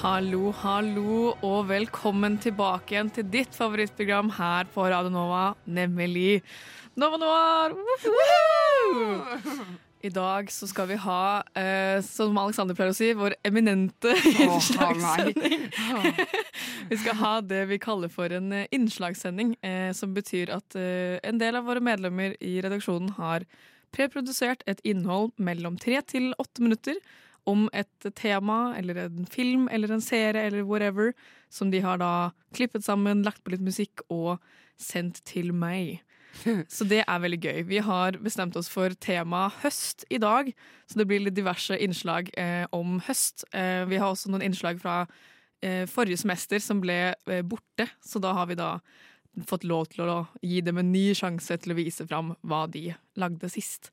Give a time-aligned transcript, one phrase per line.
[0.00, 6.38] Hallo, hallo, og velkommen tilbake igjen til ditt favorittprogram her på Radio Nova, nemlig
[6.96, 7.74] Nova Noir.
[7.76, 9.66] Woohoo!
[10.00, 15.68] I dag så skal vi ha, eh, som Alexander pleier å si, vår eminente innslagssending.
[16.88, 21.20] vi skal ha det vi kaller for en eh, innslagssending, eh, som betyr at eh,
[21.20, 23.44] en del av våre medlemmer i redaksjonen har
[23.92, 26.96] preprodusert et innhold mellom tre til åtte minutter
[27.48, 31.12] om et tema eller en film eller en serie eller whatever,
[31.48, 34.38] som de har da klippet sammen, lagt på litt musikk og
[34.80, 36.00] sendt til meg.
[36.70, 37.58] Så det er veldig gøy.
[37.68, 40.52] Vi har bestemt oss for tema høst i dag,
[40.86, 43.44] så det blir litt diverse innslag eh, om høst.
[43.50, 45.02] Eh, vi har også noen innslag fra
[45.62, 48.76] eh, forrige semester som ble eh, borte, så da har vi da
[49.46, 52.90] fått lov til å gi dem en ny sjanse til å vise fram hva de
[53.20, 53.90] lagde sist.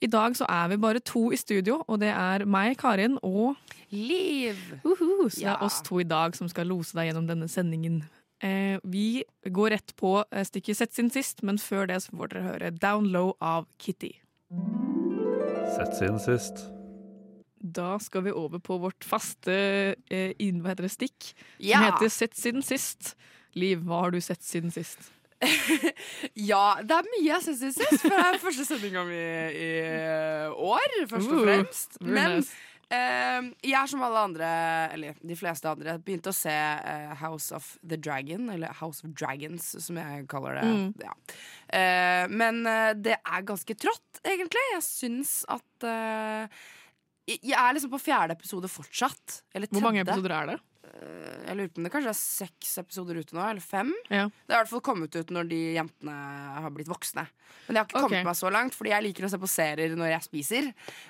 [0.00, 3.56] I dag så er vi bare to i studio, og det er meg, Karin, og
[3.92, 4.56] Liv!
[4.84, 8.00] Uhu, så det er oss to i dag som skal lose deg gjennom denne sendingen.
[8.40, 12.30] Eh, vi går rett på eh, stykket Sett sin sist, men før det så får
[12.32, 14.14] dere høre Down Low av Kitty.
[15.74, 16.62] Sett siden sist.
[17.60, 19.52] Da skal vi over på vårt faste
[20.08, 21.76] eh, inn, hva heter det, stikk, Ja.
[21.82, 23.12] som heter Sett siden sist.
[23.58, 25.10] Liv, hva har du sett siden sist?
[26.50, 29.70] Ja, det er mye jeg syns sist, for det er første sendinga mi i
[30.50, 31.96] år, først og Uh, fremst.
[32.04, 32.52] Men nice.
[32.92, 34.50] eh, jeg er som alle andre,
[34.94, 39.14] eller de fleste andre, begynte å se eh, House of the Dragon, eller House of
[39.16, 40.66] Dragons, som jeg kaller det.
[40.68, 40.88] Mm.
[41.06, 41.14] Ja.
[41.72, 44.64] Eh, men eh, det er ganske trått, egentlig.
[44.76, 46.60] Jeg syns at eh,
[47.30, 49.40] jeg- er liksom på fjerde episode fortsatt.
[49.54, 50.60] Eller Hvor mange episoder er det?
[50.90, 53.92] Jeg lurer på om det kanskje er seks episoder ute nå, eller fem.
[54.08, 54.26] Ja.
[54.28, 56.16] Det har i hvert fall kommet ut når de jentene
[56.64, 57.26] har blitt voksne.
[57.66, 58.06] Men jeg har ikke okay.
[58.06, 60.68] kommet meg så langt, fordi jeg liker å se på serier når jeg spiser.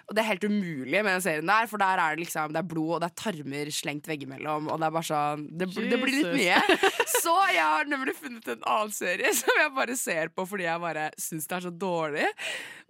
[0.09, 2.61] Og det er helt umulig med den serien der, for der er det liksom Det
[2.61, 6.01] er blod og det er tarmer slengt veggimellom, og det er bare sånn Det, det
[6.03, 6.79] blir litt mye.
[7.23, 10.83] Så jeg har nemlig funnet en annen serie som jeg bare ser på fordi jeg
[10.83, 12.29] bare syns det er så dårlig.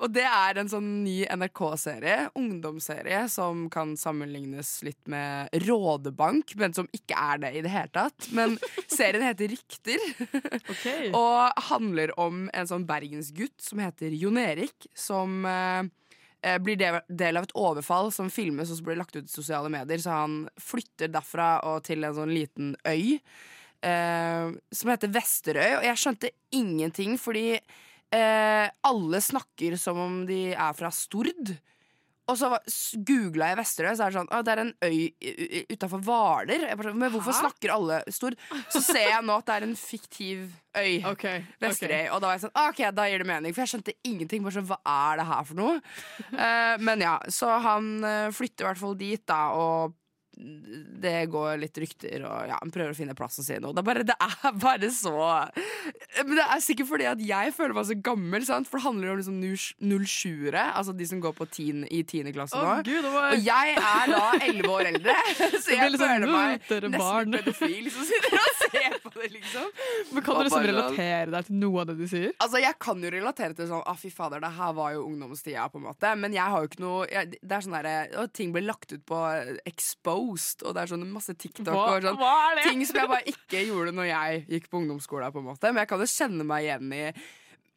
[0.01, 6.75] Og det er en sånn ny NRK-serie, ungdomsserie, som kan sammenlignes litt med Rådebank, men
[6.81, 8.29] som ikke er det i det hele tatt.
[8.37, 8.57] Men
[8.91, 10.05] serien heter Rykter.
[10.73, 11.11] okay.
[11.15, 17.41] Og handler om en sånn bergensgutt som heter Jon Erik, som eh, blir del, del
[17.41, 20.03] av et overfall som filmes og så blir det lagt ut i sosiale medier.
[20.03, 23.21] Så han flytter derfra og til en sånn liten øy
[23.85, 25.79] eh, som heter Vesterøy.
[25.79, 31.55] Og jeg skjønte ingenting, fordi eh, alle snakker som om de er fra Stord.
[32.31, 32.51] Og så
[33.07, 36.67] googla jeg Vesterøy, så er det sånn Å, det er en øy utafor Hvaler.
[36.71, 37.41] Sånn, Men hvorfor Hæ?
[37.43, 38.39] snakker alle Stord?
[38.71, 40.49] Så ser jeg nå at det er en fiktiv
[40.79, 41.01] øy.
[41.13, 42.07] Okay, Vesterøy.
[42.07, 42.11] Okay.
[42.15, 43.55] Og da var jeg sånn, ok, da gir det mening.
[43.57, 44.45] For jeg skjønte ingenting.
[44.47, 45.79] Bare sånn, Hva er det her for noe?
[46.41, 49.97] Eh, men ja, så han eh, flytter i hvert fall dit, da, og
[51.01, 53.65] det går litt rykter, og ja, han prøver å finne plassen sin.
[53.69, 55.13] Og det er bare, det er bare så
[56.25, 58.69] Men det er sikkert fordi at jeg føler meg så gammel, sant?
[58.71, 62.57] for det handler om liksom 07-ere, altså de som går på teen, i tiende klasse
[62.57, 62.65] nå.
[62.65, 65.17] Oh, Gud, var- Og jeg er da elleve år eldre,
[65.65, 68.70] så jeg sånn, føler meg nesten pedofil som sitter og ser
[69.13, 69.67] på det, liksom.
[70.13, 72.33] Men kan du liksom sånn- relatere deg til noe av det de sier?
[72.41, 75.67] Altså, Jeg kan jo relatere til sånn ah, fy fader, det her var jo ungdomstida,
[75.73, 76.15] på en måte.
[76.19, 79.05] Men jeg har jo ikke noe jeg, Det er sånn derre Ting blir lagt ut
[79.07, 82.65] på eh, Exposed, og det er sånn masse TikTok Hva- og sånn hva er det?
[82.71, 85.71] ting som jeg bare ikke gjorde når jeg gikk på ungdomsskolen, på en måte.
[85.73, 87.13] Men jeg kan jo kjenne meg igjen i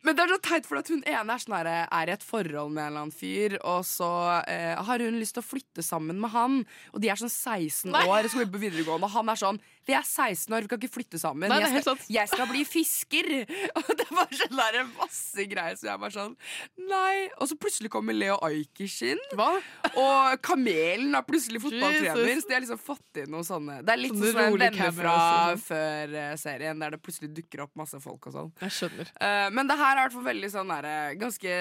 [0.03, 2.25] men det er så teit, for at hun ene er, sånn her, er i et
[2.27, 4.09] forhold med en eller annen fyr, og så
[4.51, 6.57] eh, har hun lyst til å flytte sammen med han.
[6.91, 8.01] Og de er sånn 16 Nei.
[8.11, 10.93] år, skal på videregående, og han er sånn Vi er 16 år, vi kan ikke
[10.93, 11.51] flytte sammen.
[11.51, 13.29] Nei, jeg, skal, jeg skal bli fisker!
[13.79, 16.35] Og det var sånn der, masse greier, så jeg var sånn
[16.89, 17.27] Nei.
[17.41, 19.21] Og så plutselig kommer Leo Ajkic inn.
[19.35, 22.41] Og Kamelen er plutselig fotballtrener.
[22.41, 25.17] Så de har liksom fått inn noe sånne Det er litt sånn som venner fra
[25.63, 28.53] før eh, serien, der det plutselig dukker opp masse folk og sånn.
[28.63, 29.11] Jeg skjønner.
[29.19, 31.57] Eh, men det her er i hvert fall veldig sånn der, eh, ganske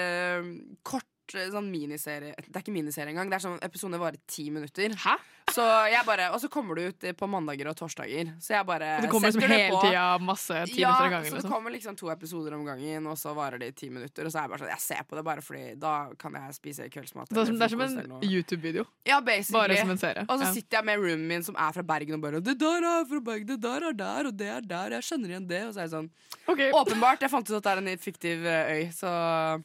[0.87, 3.29] kort sånn miniserie Det er ikke miniserie engang.
[3.29, 4.89] Det er sånn Episodene varer ti minutter.
[4.89, 5.15] Hæ?
[5.51, 5.61] Så
[5.91, 8.33] jeg bare, Og så kommer det ut eh, på mandager og torsdager.
[8.39, 11.25] Så jeg bare og Det kommer liksom hele tida masse ti Ja, minutter om gangen.
[11.25, 11.51] så det Liksom.
[11.51, 14.25] kommer liksom to episoder om gangen, og så varer det i ti minutter.
[14.25, 16.53] Og så er jeg bare sånn, jeg ser på det bare fordi da kan jeg
[16.55, 17.27] spise kveldsmat.
[17.29, 18.21] Det er som, det er som en.
[18.23, 19.67] YouTube-video, Ja, basically.
[19.67, 20.25] bare som en serie.
[20.29, 20.53] Og så Ja.
[20.53, 23.19] sitter jeg med roomien min som er fra Bergen og bare 'Det der er fra
[23.19, 24.89] Bergen, det der er der, og det er der.
[24.91, 26.09] Jeg skjønner igjen det.' Og så er jeg sånn
[26.47, 26.71] okay.
[26.71, 27.19] Åpenbart.
[27.19, 29.63] Jeg fant ut at det er en fiktiv eh, øy, så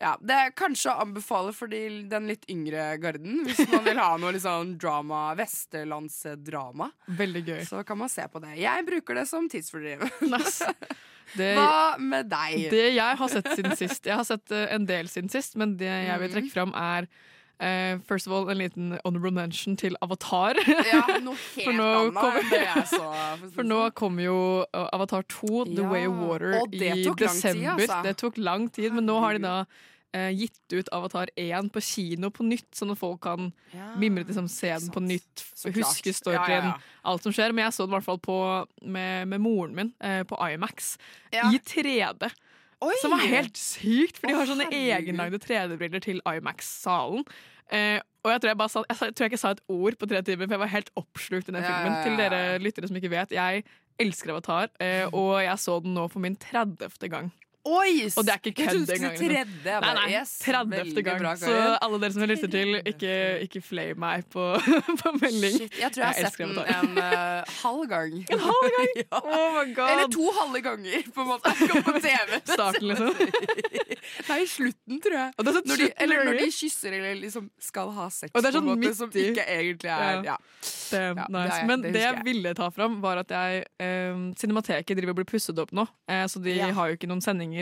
[0.00, 3.44] ja, Det er kanskje å anbefale for de, den litt yngre garden.
[3.46, 7.60] Hvis man vil ha noe liksom drama, vestlandsdrama, Veldig gøy.
[7.68, 8.56] så kan man se på det.
[8.60, 10.04] Jeg bruker det som tidsfordriv.
[10.28, 10.66] Nice.
[11.34, 12.66] Det, Hva med deg?
[12.70, 15.72] det jeg har sett siden sist Jeg har sett eh, en del siden sist, men
[15.80, 16.34] det jeg vil Mm.
[16.34, 17.08] trekke fram, er
[17.64, 20.58] eh, First of all, en liten honorable mention til Avatar.
[20.68, 23.00] Ja, noe helt annet kommer- enn det jeg så.
[23.40, 23.96] for For nå sånn.
[24.02, 24.36] kommer jo
[24.68, 27.82] uh, Avatar 2, The Ja, Way of Water, i lang tid, desember.
[27.88, 28.02] altså.
[28.06, 31.82] Det tok lang tid, men nå har de da uh, gitt ut Avatar 1 på
[31.82, 35.44] kino på nytt, sånn at folk kan Ja, mimre liksom, se den på nytt,
[35.74, 36.78] huske storyen, Ja,
[37.10, 37.50] alt som skjer.
[37.56, 38.38] Men jeg så den i hvert fall på,
[38.84, 40.94] med, med moren min uh, på IMAX
[41.32, 42.30] i 3D.
[42.84, 42.92] Oi!
[43.00, 47.22] Som var helt sykt, for de har sånne egenlagde 3D-briller til IMAX-salen.
[47.72, 50.06] Eh, og jeg tror jeg, bare sa, jeg tror jeg ikke sa et ord på
[50.08, 51.92] tre timer, for jeg var helt oppslukt i den Ja, filmen.
[51.92, 53.64] ja, ja, Til dere lyttere som ikke vet, jeg
[54.00, 57.08] elsker Avatar, eh, og jeg så den nå for min 30.
[57.08, 57.32] gang.
[57.64, 58.10] Oi!
[58.12, 59.14] Og det er ikke kødd engang, liksom.
[59.16, 59.44] tredje.
[59.64, 60.98] Jeg Nei, nei, yes, 30.
[61.06, 61.22] gang.
[61.40, 63.12] Så alle dere som vil lytte til, ikke,
[63.46, 64.44] ikke flame meg på,
[65.00, 65.56] på melding.
[65.62, 68.18] Shit, jeg tror jeg har sett den en uh, halv gang.
[68.36, 68.92] En halv gang?
[69.02, 69.20] ja.
[69.22, 69.94] Oh my god!
[69.94, 71.54] Eller to halve ganger, på en måte.
[71.54, 72.36] Jeg kom på TV.
[72.54, 73.24] Starten, liksom.
[74.28, 75.32] Nei, slutten, tror jeg.
[75.54, 78.58] Sånn Når de, eller når de kysser eller liksom skal ha sex, Og det er
[78.58, 80.34] på en sånn måte, som ikke egentlig er Ja.
[80.34, 80.36] ja.
[80.90, 81.56] Det, Ja, nice.
[81.56, 82.24] det Men det det, jeg jeg.
[82.26, 86.26] ville ta fram, var at jeg eh, Cinemateket driver og blir pusset opp nå, eh,
[86.30, 87.53] så de har jo ikke noen sendinger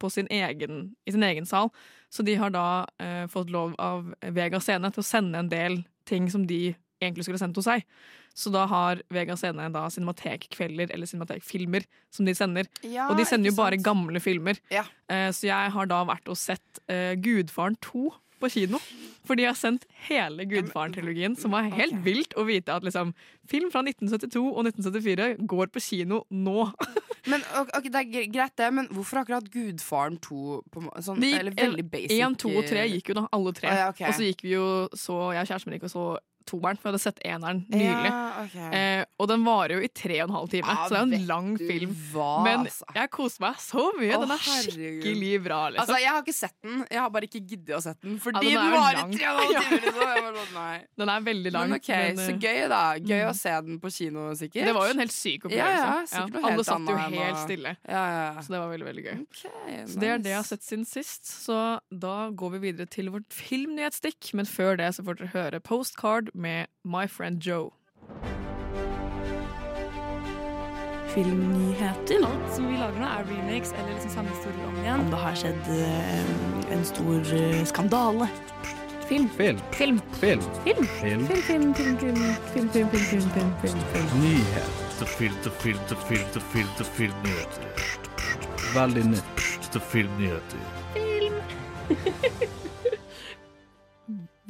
[0.00, 1.68] på sin egen, i sin egen sal.
[2.10, 5.82] Så de har da eh, fått lov av Vega Scene til å sende en del
[6.08, 6.70] ting som de
[7.00, 7.84] egentlig skulle sendt hos seg.
[8.36, 12.68] Så da har Vega Scene da cinematekkvelder eller cinematekfilmer som de sender.
[12.86, 13.86] Ja, og de sender jo bare sant?
[13.86, 14.60] gamle filmer.
[14.72, 14.86] Ja.
[15.10, 18.06] Eh, så jeg har da vært og sett eh, Gudfaren 2
[18.40, 18.80] på kino.
[19.28, 22.04] For de har sendt hele Gudfaren-trilogien, som var helt okay.
[22.06, 23.12] vilt å vite at liksom,
[23.50, 26.70] film fra 1972 og 1974 går på kino nå.
[27.30, 30.60] Men ok, Det er greit, det, men hvorfor akkurat Gudfaren 2?
[30.72, 33.68] På, sånn, eller veldig basic 1, 2 og 3 gikk jo da, alle tre.
[33.68, 34.06] Å, ja, okay.
[34.08, 34.64] Og så gikk vi jo
[34.96, 36.06] så, jeg og kjæresten min gikk og så
[36.50, 38.10] toeren, for jeg hadde sett eneren nylig.
[38.10, 38.68] Ja, okay.
[38.80, 41.06] Eh, og den varer jo i tre og en halv time, Ja, så det er
[41.06, 41.94] jo en lang film.
[42.12, 42.88] hva, Men altså.
[42.98, 44.12] jeg koser meg så mye.
[44.16, 45.82] Å, Den er skikkelig bra, liksom.
[45.86, 48.18] Altså, Jeg har ikke sett den, jeg har bare ikke giddet å sette den.
[48.20, 49.80] Fordi den er den varer i tre og en halv time.
[49.80, 50.38] Liksom.
[50.50, 51.68] Sånn, den er veldig lang.
[51.70, 52.82] Men ok, men, Så eh, gøy, da.
[53.10, 54.66] Gøy å se den på kino, sikkert.
[54.70, 56.16] Det var jo en helt syk opplevelse.
[56.16, 57.76] Ja, ja, Alle satt jo helt stille.
[57.86, 58.42] Ja, ja, ja.
[58.44, 59.20] Så det var veldig veldig gøy.
[59.26, 59.42] Ok,
[59.92, 61.28] Så Det er det jeg har sett siden sist.
[61.30, 61.56] Så
[61.92, 64.32] da går vi videre til vårt filmnyhetsstikk.
[64.38, 67.70] Men før det så får dere høre Postcard med My Friend Joe.
[71.14, 72.22] filmnyheter.
[72.26, 75.00] Alt som vi lager nå, er remakes eller liksom samme historie om igjen.
[75.04, 78.28] Om det har skjedd eh, en stor eh, skandale.
[79.08, 79.26] Film.
[79.36, 79.58] Film.
[79.74, 79.98] Film.
[80.20, 80.42] Film.
[80.64, 80.86] Film.
[81.00, 81.26] Film.
[81.26, 82.16] Film, film, film, film, film,
[82.52, 84.08] film, film, film, film, film, film.
[84.22, 84.70] Nyhet.
[85.16, 87.62] filter, filter, filter, film, film, film, til filmnyheter.
[88.74, 89.24] Veldig nytt
[89.90, 90.60] Filmnyheter.
[90.94, 92.48] filmnyheter.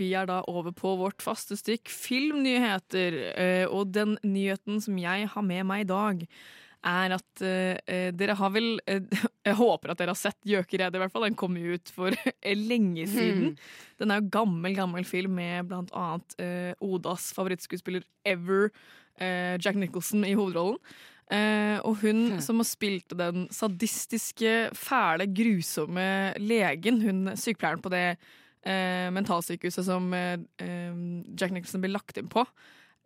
[0.01, 3.19] Vi er da over på vårt faste stikk filmnyheter.
[3.37, 6.25] eh, Og den nyheten som jeg har med meg i dag,
[6.81, 9.05] er at eh, dere har vel eh,
[9.51, 11.29] Jeg håper at dere har sett Gjøkeredet, i hvert fall.
[11.29, 12.17] Den kom jo ut for
[12.71, 13.55] lenge siden.
[14.01, 18.71] Den er jo gammel, gammel film med blant annet Odas favorittskuespiller ever,
[19.21, 20.81] Jack Nicholson, i hovedrollen.
[21.31, 26.07] Uh, og hun som har spilt den sadistiske, fæle, grusomme
[26.43, 28.07] legen, hun sykepleieren på det
[28.67, 30.95] eh, mentalsykehuset som eh, eh,
[31.37, 32.47] Jack Nicholson ble lagt inn på,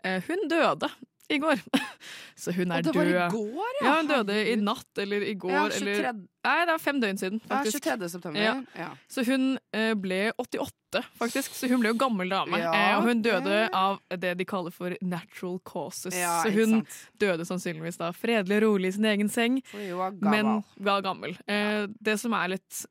[0.04, 0.90] eh, hun døde
[1.32, 1.56] i går.
[2.36, 3.14] Så hun er Og det var død.
[3.16, 3.84] i går, ja.
[3.86, 5.54] Ja, hun døde i natt eller i går.
[5.54, 6.12] Ja, eller
[6.44, 7.78] Nei, det er fem døgn siden, Ja, faktisk.
[7.86, 8.08] 23.
[8.12, 8.42] september.
[8.42, 8.50] Ja.
[8.76, 8.90] Ja.
[9.08, 11.54] Så hun eh, ble 88, faktisk.
[11.56, 12.60] Så hun ble jo gammel dame.
[12.60, 16.12] Ja, eh, og hun døde av det de kaller for natural causes.
[16.12, 16.98] Ja, så hun sant.
[17.24, 19.62] døde sannsynligvis da fredelig og rolig i sin egen seng,
[19.96, 21.32] var men var gammel.
[21.48, 22.82] Eh, det som er litt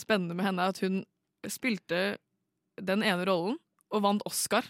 [0.00, 1.02] spennende med henne, er at hun
[1.52, 2.16] spilte
[2.80, 3.58] den ene rollen
[3.94, 4.64] og vant Oscar.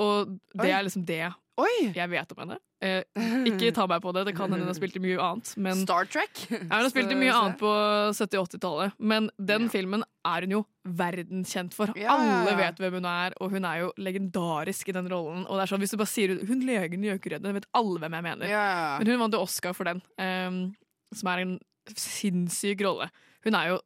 [0.00, 0.70] Og det Oi.
[0.72, 1.92] er liksom det Oi!
[1.92, 2.56] jeg vet om henne.
[2.82, 3.04] Eh,
[3.46, 5.52] ikke ta meg på det, det kan hende hun har spilt i mye annet.
[5.60, 6.32] Men Star Trek.
[6.50, 7.68] ja, hun har spilt i mye annet på
[8.16, 9.68] 70-80-tallet, men den Ja.
[9.68, 11.92] filmen er hun jo verdenskjent for.
[11.94, 15.44] Ja, Alle vet hvem hun er, og hun er jo legendarisk i den rollen.
[15.46, 18.12] Og det er sånn, Hvis du bare sier 'hun legen i Gjøkeredet', vet alle hvem
[18.18, 18.98] jeg mener.
[18.98, 20.74] Men hun vant jo Oscar for den, ehm,
[21.12, 21.58] som er en
[21.94, 23.10] sinnssyk rolle.
[23.44, 23.80] Hun er jo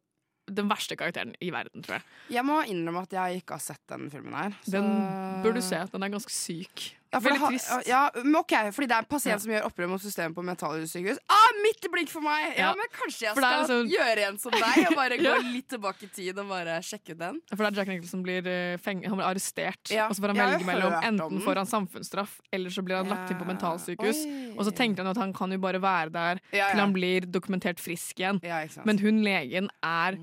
[0.48, 2.02] den verste karakteren i verden, tror jeg.
[2.30, 4.50] Jeg må innrømme at jeg ikke har sett den filmen her.
[4.64, 5.86] så- Den bør du se.
[5.92, 6.95] Den er ganske syk.
[7.12, 7.86] Ja, for Veldig trist.
[7.88, 11.18] Ja, men ok, fordi det er en pasient som gjør opprør mot systemet på mentalsykehus.
[11.30, 12.56] Ah, midt i blink for meg!
[12.58, 12.74] Ja, Ja.
[12.74, 15.34] men kanskje jeg For det er skal liksom- gjøre en som deg og bare gå
[15.52, 17.40] litt tilbake i tid og bare sjekke ut den.
[17.50, 19.90] For det er Jack Nicholson som blir, eh, feng han blir arrestert.
[19.90, 20.08] Ja.
[20.08, 21.40] Og så får han Jeg har velge mellom hørt om enten den.
[21.46, 23.52] får han samfunnsstraff, eller så blir han lagt inn på Ja.
[23.54, 24.20] mentalsykehus.
[24.26, 24.54] Oi.
[24.58, 26.84] Og så tenker han at han kan jo bare være der Ja, til ja.
[26.84, 28.40] han blir dokumentert frisk igjen.
[28.42, 28.86] Ja, ikke sant.
[28.86, 30.18] Men hun legen er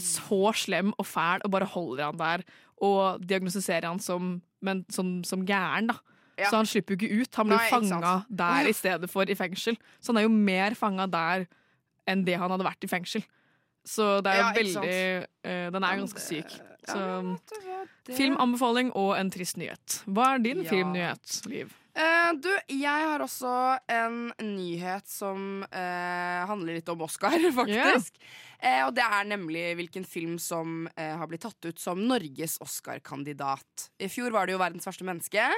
[0.00, 2.44] så slem og fæl og bare holder han der
[2.80, 5.88] og diagnostiserer han som, men, som, som gæren.
[5.88, 5.94] da.
[6.38, 6.48] Ja.
[6.50, 7.34] Så han slipper jo ikke ut.
[7.36, 9.76] Han blir fanga der i stedet for i fengsel.
[10.00, 11.46] Så han er jo mer fanga der
[12.08, 13.22] enn det han hadde vært i fengsel.
[13.84, 16.50] Så det er jo Ja, veldig uh, Den er ganske syk.
[16.86, 17.38] Ja, Så
[18.06, 20.02] det- filmanbefaling og en trist nyhet.
[20.06, 20.70] Hva er din Ja.
[20.70, 21.72] filmnyhet, Liv?
[21.94, 28.16] Uh, du, jeg har også en nyhet som uh, handler litt om Oscar, faktisk.
[28.62, 33.90] Eh, og det er nemlig hvilken film som har blitt tatt ut som Norges Oscar-kandidat.
[33.98, 35.50] I fjor var det jo 'Verdens verste menneske'.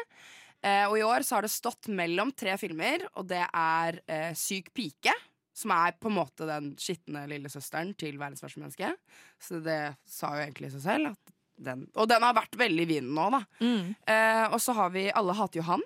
[0.64, 4.33] Eh, og i år så har det stått mellom tre filmer, og det er eh,
[4.33, 5.14] 'Syk pike'.
[5.54, 8.94] Som er på en måte den skitne lillesøsteren til 'Verdens verste menneske'.
[9.38, 11.16] Så det sa jo egentlig seg selv.
[11.54, 13.44] Den, og den har vært veldig i vinden nå, da.
[14.11, 15.85] Eh, og så har vi 'Alle hater Johan'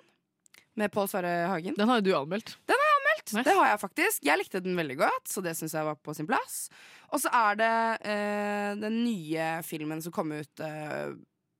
[0.75, 1.75] med Pål Sverre Hagen.
[1.75, 2.57] Den har jo du anmeldt.
[2.65, 2.99] Den har jeg
[3.33, 3.43] Nice.
[3.45, 4.23] Det har jeg faktisk.
[4.25, 6.69] Jeg likte den veldig godt, så det syns jeg var på sin plass.
[7.13, 7.73] Og så er det
[8.09, 11.11] eh, den nye filmen som kom ut eh,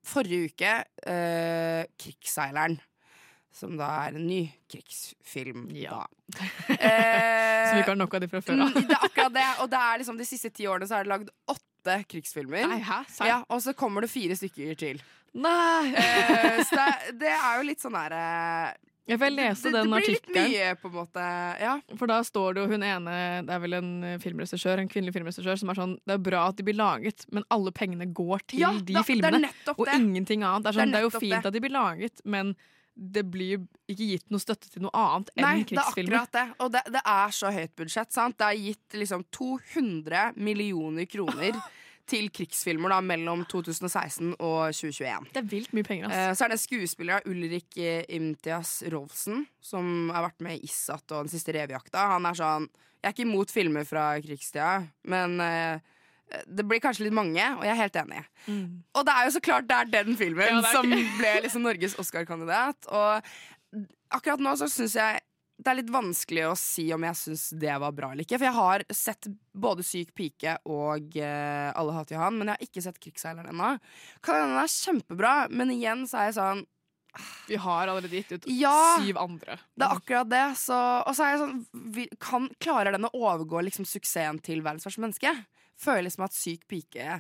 [0.06, 0.74] forrige uke,
[1.06, 2.80] eh, 'Krigsseileren'.
[3.60, 5.68] Som da er en ny krigsfilm.
[5.76, 6.06] Ja.
[6.70, 8.70] Eh, Så vi ikke har nok av de fra før av.
[8.74, 9.48] mm, det er akkurat det.
[9.64, 12.68] Og det er liksom de siste ti årene så er det lagd åtte krigsfilmer.
[12.72, 13.00] Nei, hæ?
[13.28, 15.02] Ja, og så kommer det fire stykker til.
[15.34, 15.92] Nei!
[15.94, 18.22] Eh, så det, det er jo litt sånn derre
[19.10, 21.26] Jeg får lese den den det blir litt mye, på en måte.
[21.62, 21.76] Ja.
[22.00, 23.14] For da står det jo hun ene
[23.46, 26.48] Det er vel en eh, filmregissør En kvinnelig filmregissør som er sånn Det er bra
[26.50, 29.52] at de blir laget, men alle pengene går til Ja, de da- det er filmene.
[29.76, 30.00] og det.
[30.02, 30.66] ingenting annet.
[30.66, 31.46] Det er, sånn, Det det er er jo fint det.
[31.46, 32.56] at de blir laget, men
[33.00, 36.46] det blir ikke gitt noe støtte til noe annet enn Nei, det er akkurat det.
[36.60, 38.12] Og det, det er så høyt budsjett.
[38.14, 38.38] sant?
[38.40, 41.56] Det er gitt liksom 200 millioner kroner
[42.10, 45.30] til krigsfilmer da, mellom 2016 og 2021.
[45.36, 46.12] Det er vilt mye penger.
[46.12, 51.06] Eh, så er det skuespiller, Ulrik eh, Imtias Rolfsen, som har vært med i Issat
[51.14, 52.10] og Den siste revejakta.
[52.16, 52.68] Han er sånn
[53.00, 54.74] Jeg er ikke imot filmer fra krigstida,
[55.08, 55.96] men eh,
[56.48, 58.22] det blir kanskje litt mange, og jeg er helt enig.
[58.96, 61.66] Og det er jo så klart det er den filmen Ja, er som ble liksom
[61.66, 62.90] Norges Oscar-kandidat.
[62.94, 63.82] Og
[64.14, 65.20] akkurat nå så syns jeg
[65.60, 68.38] det er litt vanskelig å si om jeg syns det var bra eller ikke.
[68.40, 69.28] For jeg har sett
[69.60, 73.74] både Syk pike og uh, Alle hater Johan, men jeg har ikke sett Krigsseileren ennå.
[74.24, 76.64] Kan hende den er kjempebra, men igjen så er jeg sånn
[77.50, 78.72] Vi har allerede gitt ut Ja.
[79.04, 79.58] syv andre.
[79.76, 80.46] Det er akkurat det.
[80.64, 81.60] Så, og så er jeg sånn
[81.98, 85.34] vi- kan, Klarer den å overgå liksom, suksessen til Verdens verste menneske?
[85.80, 87.20] Føler liksom at Syk pike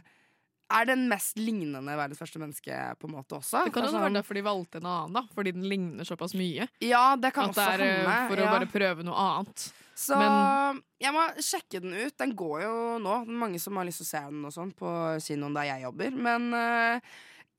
[0.70, 3.63] er den mest lignende Verdens første menneske på en måte også.
[3.66, 5.24] Det kan jo være sånn- derfor de valgte en annen, da.
[5.34, 6.68] Fordi den ligner såpass mye.
[6.86, 8.28] Ja, det kan At det er eh, hende.
[8.30, 8.46] for ja.
[8.46, 9.72] å bare prøve noe annet.
[9.96, 12.16] Så Men- jeg må sjekke den ut.
[12.18, 13.25] Den går jo nå.
[13.25, 14.88] Det er mange som har lyst til å se den og sånn på
[15.20, 16.12] kinoen der jeg jobber.
[16.12, 17.00] Men uh,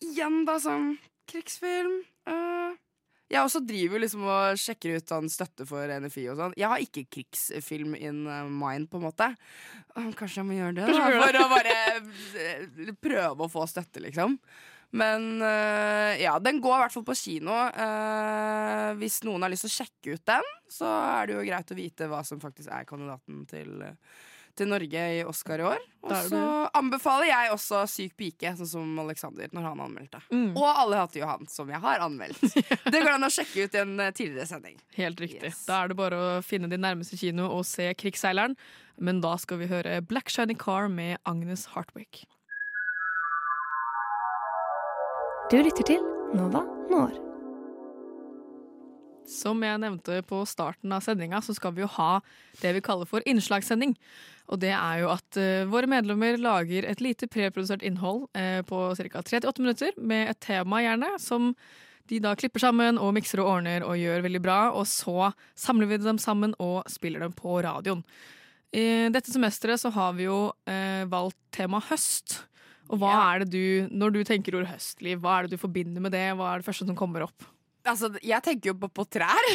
[0.00, 2.76] igjen, da, sånn krigsfilm eh,
[3.30, 6.56] Jeg også driver liksom og sjekker ut sånn støtte for NFI og sånn.
[6.58, 9.30] Jeg har ikke krigsfilm in eh, mind, på en måte.
[10.18, 11.76] Kanskje jeg må gjøre det, da, for å bare
[12.42, 14.34] eh, prøve å få støtte, liksom.
[14.98, 17.54] Men eh, ja, den går i hvert fall på kino.
[17.70, 21.70] Eh, hvis noen har lyst til å sjekke ut den, så er det jo greit
[21.70, 23.76] å vite hva som faktisk er kandidaten til,
[24.58, 25.84] til Norge i Oscar i år.
[26.06, 26.40] Og så
[26.76, 30.22] anbefaler jeg også Syk pike, sånn som Alexander, når han anmeldte.
[30.32, 30.50] Mm.
[30.54, 32.40] Og Alle hater Johan, som jeg har anmeldt.
[32.92, 34.76] Det går an å sjekke ut i en eh, tidligere sending.
[34.96, 35.52] Helt riktig.
[35.52, 35.64] Yes.
[35.68, 38.56] Da er det bare å finne din nærmeste kino og se Krigsseileren.
[39.00, 42.24] Men da skal vi høre Black Shiny Car med Agnes Hartwick.
[45.50, 46.04] Du lytter til
[46.36, 47.29] Nova Når.
[49.30, 52.16] Som jeg nevnte på starten av sendinga, så skal vi jo ha
[52.60, 53.94] det vi kaller for innslagssending.
[54.50, 58.80] Og det er jo at uh, våre medlemmer lager et lite preprodusert innhold uh, på
[58.98, 59.22] ca.
[59.22, 61.52] 38 minutter, med et tema gjerne, som
[62.10, 64.58] de da klipper sammen og mikser og ordner og gjør veldig bra.
[64.74, 68.02] Og så samler vi dem sammen og spiller dem på radioen.
[68.74, 72.40] I dette semesteret så har vi jo eh, valgt tema høst.
[72.90, 73.22] Og hva Ja.
[73.30, 76.26] er det du, når du tenker ord høstliv, hva er det du forbinder med det?
[76.34, 77.46] Hva er det første som kommer opp?
[77.88, 79.50] Altså, jeg tenker jo på, på trær.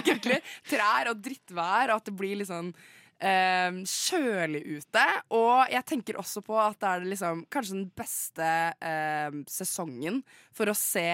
[0.70, 2.72] Trær og drittvær, og at det blir litt sånn
[3.20, 5.04] eh, kjølig ute.
[5.36, 10.20] Og jeg tenker også på at det er liksom kanskje den beste eh, sesongen
[10.56, 11.08] for å se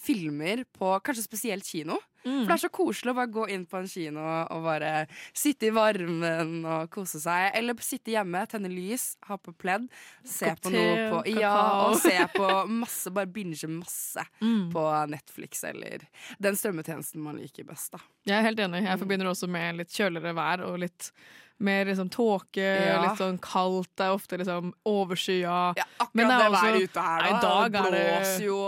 [0.00, 1.98] filmer på kanskje spesielt kino.
[2.22, 5.70] For det er så koselig å bare gå inn på en kino og bare sitte
[5.70, 7.50] i varmen og kose seg.
[7.56, 9.86] Eller sitte hjemme, tenne lys, ha på pledd,
[10.24, 11.54] se Kopp på noe på Ja,
[11.88, 14.70] og se på masse, bare binge masse Mm.
[14.72, 16.04] på Netflix eller
[16.38, 17.98] den strømmetjenesten man liker best, da.
[18.28, 18.84] Jeg er helt enig.
[18.84, 21.10] Jeg forbinder også med litt kjøligere vær og litt
[21.60, 23.02] mer liksom tåke, Ja.
[23.02, 23.88] litt sånn kaldt.
[23.96, 25.74] Det er ofte liksom overskya.
[25.76, 27.28] Ja, akkurat Men det er det også- været ute her, da.
[27.28, 28.58] i dag det blåser jo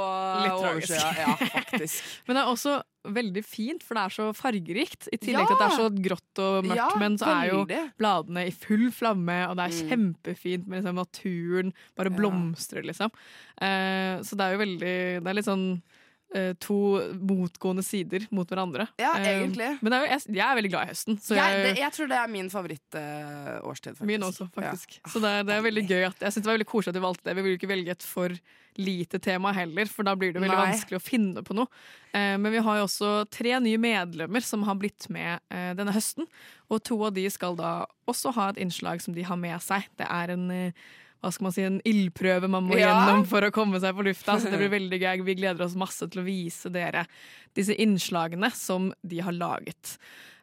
[0.43, 1.17] litt overskya.
[1.17, 2.03] Ja, faktisk.
[2.29, 5.09] Men det er også veldig fint, for det er så fargerikt.
[5.13, 5.47] I tillegg Ja.
[5.47, 7.65] til at det er så grått og mørkt, Ja, men så er jo
[7.99, 9.89] bladene i full flamme, og det er Mm.
[10.23, 12.17] kjempefint med liksom naturen bare Ja.
[12.17, 13.11] blomstrer, liksom.
[13.61, 15.83] Eh, så det er jo veldig Det er litt sånn
[16.65, 16.77] to
[17.29, 18.87] motgående sider mot hverandre.
[19.01, 19.67] Ja, Eh, egentlig.
[19.83, 21.19] men det jo, jeg, jeg er veldig glad i høsten.
[21.21, 24.99] Så jeg, jeg, det, jeg tror det er min favorittårstid, Uh, Min også, faktisk.
[25.03, 25.11] Ja.
[25.13, 27.05] Så det, det er veldig gøy at, Jeg synes det var veldig koselig at vi
[27.07, 27.37] valgte det.
[27.37, 28.35] Vi vil ikke velge et for
[28.81, 30.71] lite tema heller, for da blir det veldig Nei.
[30.73, 31.69] vanskelig å finne på noe.
[32.15, 35.93] Uh, men vi har jo også tre nye medlemmer som har blitt med uh, denne
[35.93, 36.25] høsten.
[36.73, 39.85] Og to av de skal da også ha et innslag som de har med seg.
[40.01, 40.73] Det er en eh,
[41.23, 42.89] hva skal man si, en ildprøve man må Ja.
[42.91, 44.35] gjennom for å komme seg på lufta.
[44.43, 45.23] Så det blir veldig gøy.
[45.25, 47.07] Vi gleder oss masse til å vise dere
[47.55, 49.97] disse innslagene som de har laget.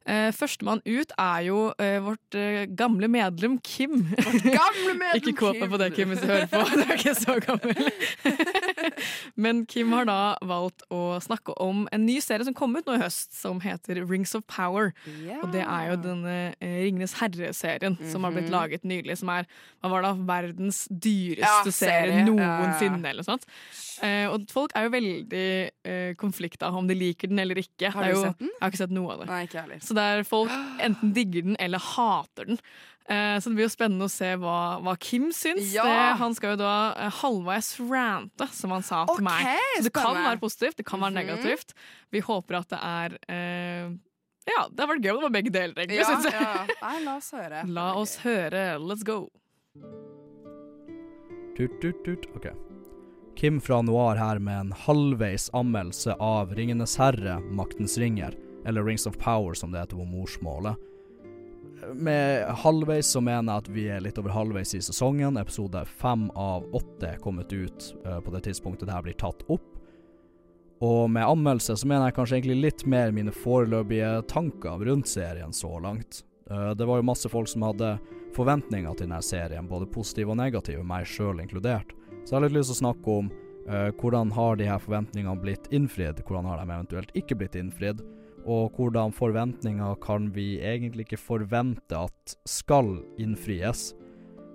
[0.10, 4.08] Eh, Førstemann ut er jo uh, vårt uh, gamle medlem Kim.
[4.10, 6.64] Vårt Gamle medlem ikke kåt meg på det, Kim, hvis du hører på.
[6.80, 7.78] Du er ikke så gammel.
[9.46, 10.18] Men Kim har da
[10.50, 14.02] valgt å snakke om en ny serie som kom ut nå i høst, som heter
[14.10, 14.92] Rings of Power.
[15.06, 15.44] Yeah.
[15.44, 18.56] Og det er jo denne Ringenes herre-serien som har blitt Mhm.
[18.56, 19.18] laget nylig.
[19.22, 19.46] Som er
[19.84, 22.26] hva var det, verdens dyreste serie serie.
[22.26, 23.10] noensinne, Ja.
[23.12, 23.46] eller noe sånt.
[24.34, 27.92] Og folk er jo veldig eh, konflikta om de liker den eller ikke.
[27.92, 28.48] Har du jo, sett den?
[28.54, 29.28] Jeg har ikke sett noe av det.
[29.28, 29.80] Nei, ikke heller.
[29.84, 32.62] Så det er folk enten digger den eller hater den.
[33.10, 35.72] Eh, så det blir jo spennende å se hva, hva Kim syns.
[35.74, 35.84] Ja.
[35.88, 39.72] Det, han skal jo da eh, halvveis rante, som han sa til okay, meg.
[39.80, 41.18] Så det kan være positivt, det kan være Mhm.
[41.24, 41.74] negativt.
[42.14, 43.90] Vi håper at det er eh,
[44.50, 46.00] Ja, det har vært gøy om det var begge deler, egentlig.
[46.00, 46.42] Ja, synes jeg.
[46.42, 46.78] ja.
[46.86, 47.64] Nei, la oss høre.
[47.80, 48.64] La oss høre.
[48.82, 49.18] Let's go.
[51.58, 52.26] Tut, tut, tut.
[52.38, 52.48] Ok.
[53.40, 58.36] Kim fra Noir her med en halvveis anmeldelse av Ringenes herre, Maktens ringer,
[58.70, 60.78] eller Rings of Power som det heter på morsmålet.
[61.94, 65.40] Med halvveis så mener jeg at vi er litt over halvveis i sesongen.
[65.40, 69.46] Episode fem av åtte er kommet ut uh, på det tidspunktet det her blir tatt
[69.48, 69.66] opp.
[70.84, 75.56] Og med anmeldelse så mener jeg kanskje egentlig litt mer mine foreløpige tanker rundt serien
[75.56, 76.24] så langt.
[76.52, 77.96] Uh, det var jo masse folk som hadde
[78.36, 81.96] forventninger til denne serien, både positive og negative, meg sjøl inkludert.
[82.24, 83.32] Så jeg har litt lyst til å snakke om
[83.72, 88.04] uh, hvordan har de her forventningene blitt innfridd, hvordan har de eventuelt ikke blitt innfridd,
[88.46, 93.92] og hvordan forventninger kan vi egentlig ikke forvente at skal innfries,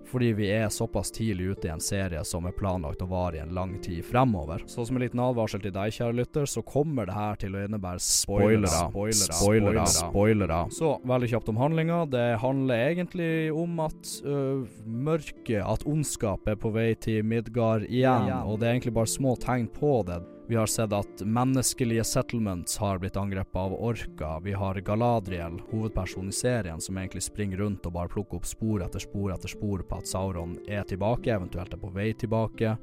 [0.05, 3.43] fordi vi er såpass tidlig ute i en serie som er planlagt å vare i
[3.43, 4.63] en lang tid fremover.
[4.71, 7.65] Så som en liten advarsel til deg, kjære lytter, så kommer det her til å
[7.65, 10.61] innebære spoilere, spoilere, spoilere, spoilere.
[10.77, 12.03] Så veldig kjapt om handlinga.
[12.13, 13.33] Det handler egentlig
[13.65, 18.77] om at øh, mørket, at ondskap er på vei til Midgard igjen, og det er
[18.77, 20.21] egentlig bare små tegn på det.
[20.47, 24.41] Vi har sett at menneskelige settlements har blitt angrepet av orka.
[24.41, 28.85] Vi har Galadriel, hovedpersonen i serien, som egentlig springer rundt og bare plukker opp spor
[28.85, 32.75] etter spor etter spor på at Sauron er tilbake, eventuelt er på vei tilbake.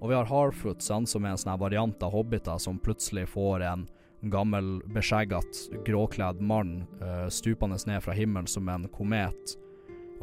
[0.00, 3.84] Og vi har Harfootsene, som er en sånn variant av hobbiter som plutselig får en
[4.32, 9.58] gammel, beskjegget, gråkledd mann uh, stupende ned fra himmelen som en komet,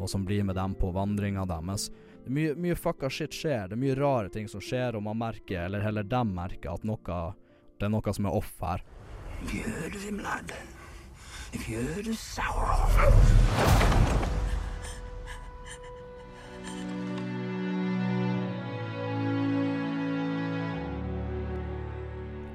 [0.00, 1.92] og som blir med dem på vandringa deres.
[2.20, 5.02] Det er mye, mye fucka shit skjer, det er mye rare ting som skjer, og
[5.06, 7.20] man merker, eller heller dem merker, at noe
[7.80, 8.84] Det er noe som er off her.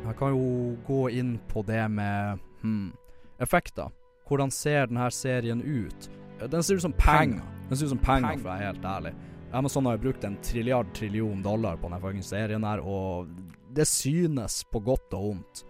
[0.06, 2.94] Jeg kan jo gå inn på det med hmm,
[3.42, 3.90] effekter.
[4.30, 6.10] Hvordan ser denne serien ut?
[6.40, 7.42] Den ser ut som penger.
[7.70, 9.18] Den ser ut som penger, for å være helt ærlig.
[9.56, 13.30] Amazon har jo brukt en trilliard trillion dollar på denne serien her, og
[13.76, 15.64] det synes på godt og vondt.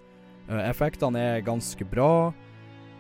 [0.50, 2.34] Eh, effektene er ganske bra.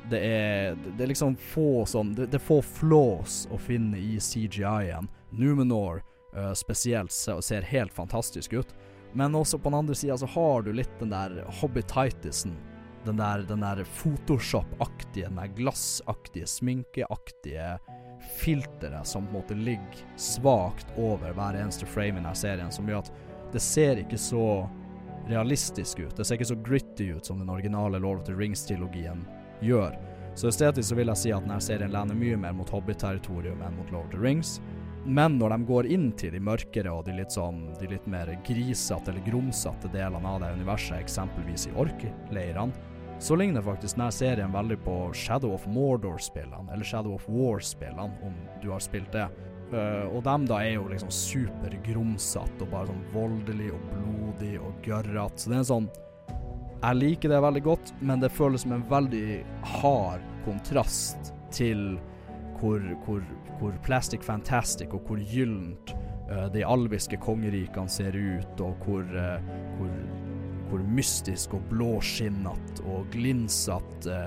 [0.09, 4.19] Det er, det er liksom få sånn Det, det er få flaws å finne i
[4.21, 5.09] CGI-en.
[5.33, 6.03] Numenor
[6.35, 8.75] eh, spesielt ser helt fantastisk ut.
[9.17, 12.53] Men også på den andre sida så har du litt den der hobbititisen.
[13.05, 17.77] Den der, der Photoshop-aktige, den der glassaktige, sminkeaktige
[18.37, 22.89] filteret som på en måte ligger svakt over hver eneste frame i denne serien, som
[22.89, 23.11] gjør at
[23.53, 24.69] det ser ikke så
[25.29, 26.15] realistisk ut.
[26.17, 29.25] Det ser ikke så gritty ut som den originale Lord of the Rings-trilogien
[29.61, 29.97] gjør.
[30.35, 33.77] Så estetisk så vil jeg si at denne serien lander mye mer mot Hobbit-territorium enn
[33.77, 34.57] mot Lord of the Rings.
[35.05, 38.31] Men når de går inn til de mørkere og de litt sånn De litt mer
[38.47, 42.73] grisete eller grumsete delene av det universet, eksempelvis i orkleirene,
[43.19, 48.33] så ligner faktisk denne serien veldig på Shadow of Mordor-spillene, eller Shadow of War-spillene, om
[48.61, 49.27] du har spilt det.
[49.73, 54.75] Uh, og dem da er jo liksom supergrumsete og bare sånn voldelig og blodig og
[54.85, 55.41] gørrete.
[55.41, 55.93] Så det er en sånn
[56.85, 59.39] Jeg liker det veldig godt, men det føles som en veldig
[59.79, 61.95] hard kontrast til
[62.59, 63.23] hvor, hvor,
[63.57, 65.95] hvor plastic fantastic og hvor gyllent
[66.29, 69.41] uh, de alviske kongerikene ser ut, og hvor, uh,
[69.79, 69.97] hvor,
[70.69, 74.19] hvor mystisk og blåskinnete og glinsete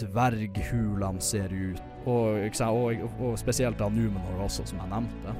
[0.00, 1.80] dverghulene ser ut.
[2.02, 5.34] Og, og, og spesielt da Numenor også, som jeg nevnte.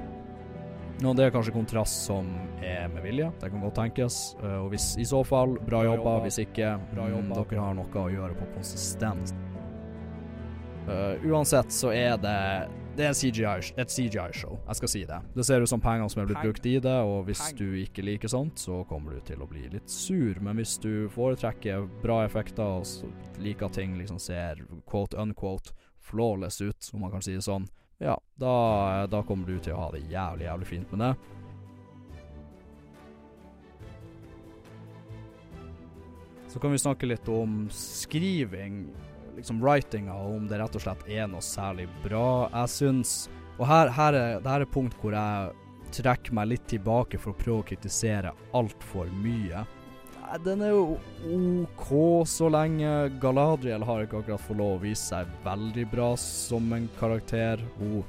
[1.02, 2.28] Og det er kanskje kontrast som
[2.62, 4.18] er med vilje, det kan godt tenkes.
[4.42, 6.20] Uh, og hvis i så fall, bra jobba.
[6.26, 7.40] Hvis ikke, bra jobba.
[7.40, 9.34] Mm, dere har noe å gjøre på konsistens.
[10.86, 12.38] Uh, uansett så er det
[12.96, 15.18] det er CGI, et CGI-show, jeg skal si det.
[15.32, 18.04] Det ser ut som penger som er blitt brukt i det, og hvis du ikke
[18.04, 20.36] liker sånt, så kommer du til å bli litt sur.
[20.44, 25.72] Men hvis du foretrekker bra effekter og liker ting liksom ser quote unquote
[26.04, 27.64] flawless ut, om man kan si det sånn,
[28.02, 31.14] ja, da, da kommer du til å ha det jævlig, jævlig fint med det.
[36.52, 38.82] Så kan vi snakke litt om skriving,
[39.36, 42.48] liksom writinga, og om det rett og slett er noe særlig bra.
[42.52, 43.16] Jeg syns
[43.60, 45.52] Og her, her er, det her er punkt hvor jeg
[45.92, 49.60] trekker meg litt tilbake for å prøve å kritisere altfor mye.
[50.42, 50.96] Den er jo
[51.36, 51.90] OK
[52.26, 52.88] så lenge.
[53.20, 57.60] Galadriel har ikke akkurat fått lov å vise seg veldig bra som en karakter.
[57.76, 58.00] Hun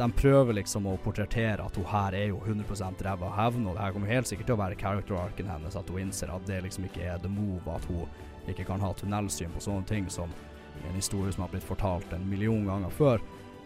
[0.00, 3.76] de prøver liksom å portrettere at hun her er jo 100 ræva av hevn, og
[3.76, 6.62] det her kommer helt sikkert til å være character-arken hennes, at hun innser at det
[6.64, 8.06] liksom ikke er the move, at hun
[8.48, 10.32] ikke kan ha tunnelsyn på sånne ting som
[10.88, 13.22] en historie som har blitt fortalt en million ganger før.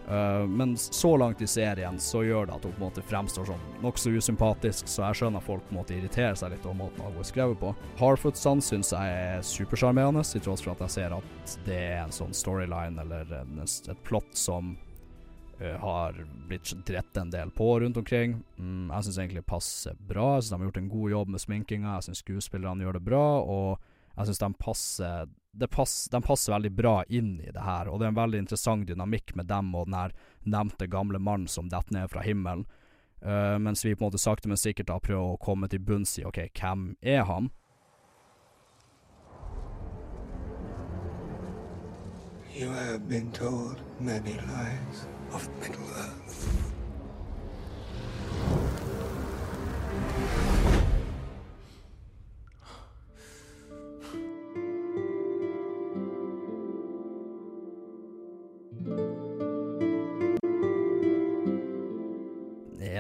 [0.09, 3.47] Uh, men så langt i serien så gjør det at hun på en måte fremstår
[3.49, 6.77] som nokså usympatisk, så jeg skjønner at folk på en måte irriterer seg litt over
[6.83, 7.71] måten hun er skrevet på.
[8.01, 12.13] Harfoot-san syns jeg er supersjarmerende, til tross for at jeg ser at det er en
[12.13, 14.75] sånn storyline eller en, et plott som
[15.63, 18.37] uh, har blitt drett en del på rundt omkring.
[18.59, 20.35] Mm, jeg syns egentlig passer bra.
[20.35, 23.07] Jeg syns de har gjort en god jobb med sminkinga, jeg syns skuespillerne gjør det
[23.09, 23.81] bra, og
[24.19, 25.33] jeg syns de passer
[25.71, 28.89] pass, de passer veldig bra inn i det her, og det er en veldig interessant
[28.89, 32.67] dynamikk med dem og den her nevnte gamle mannen som detter ned fra himmelen.
[33.25, 36.19] Uh, mens vi på en måte sakte, men sikkert da prøver å komme til bunns
[36.21, 37.49] i OK, hvem er han?
[42.55, 46.65] You have been told many lies of Middle Earth.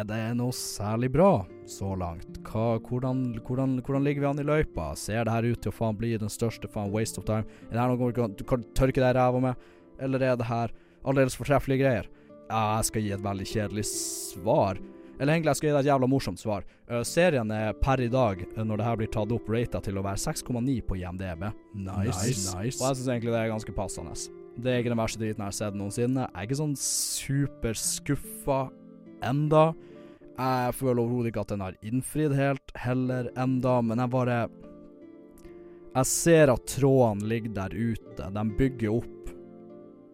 [0.04, 2.36] Er det noe særlig bra så langt?
[2.44, 4.90] Hva, hvordan, hvordan, hvordan, ligger vi an i løypa?
[5.00, 7.48] Ser det her ut til å faen bli den største faen waste of time?
[7.70, 9.62] Er det her noe du kan tørke deg i ræva med?
[10.04, 10.74] Eller er det her
[11.08, 12.10] aldeles fortreffelige greier?
[12.50, 14.82] Ja, jeg skal gi et veldig kjedelig svar.
[15.14, 16.68] Eller egentlig jeg skal gi deg et jævla morsomt svar.
[16.84, 19.96] Uh, serien er per i dag, uh, når det her blir tatt opp, rata til
[19.96, 21.48] å være 6,9 på IMDb.
[21.72, 22.12] Nice.
[22.12, 22.44] nice.
[22.50, 22.76] nice.
[22.76, 24.20] Og jeg syns egentlig det er ganske passende.
[24.60, 26.28] Det er ikke den verste driten jeg har sett noensinne.
[26.28, 28.60] Jeg er ikke sånn superskuffa
[29.24, 29.70] enda.
[30.34, 34.38] Jeg føler overhodet ikke at den har innfridd helt heller enda, men jeg bare
[35.94, 38.30] Jeg ser at trådene ligger der ute.
[38.34, 39.30] De bygger opp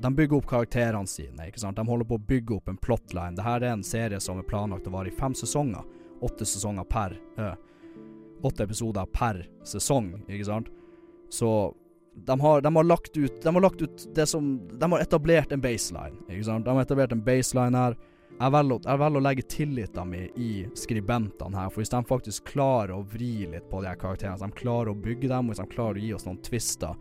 [0.01, 1.77] De bygger opp karakterene sine, ikke sant.
[1.77, 3.37] De holder på å bygge opp en plotline.
[3.37, 5.85] Dette er en serie som er planlagt å vare i fem sesonger.
[6.21, 7.57] Åtte sesonger per øh,
[8.45, 10.71] Åtte episoder per sesong, ikke sant.
[11.29, 11.75] Så
[12.15, 12.85] de har, de har,
[13.17, 16.65] ut De har lagt ut det som De har etablert en baseline, ikke sant.
[16.65, 17.97] De har etablert en baseline her.
[18.41, 22.47] Jeg velger, jeg velger, å legge tilliten min i skribentene her, for hvis de faktisk
[22.55, 25.53] klarer å vri litt på de her karakterene, hvis de klarer å bygge dem, og
[25.53, 26.97] hvis de klarer å gi oss noen twister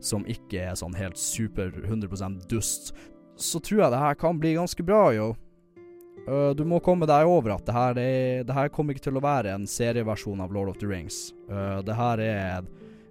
[0.00, 2.94] som ikke er sånn helt super 100% dust,
[3.36, 5.28] så tror jeg det her kan bli ganske bra, yo.
[6.24, 9.20] Uh, du må komme deg over at det her, er, det her kommer ikke til
[9.20, 11.34] å være en serieversjon av Lord of the Rings.
[11.52, 12.68] Uh, det her er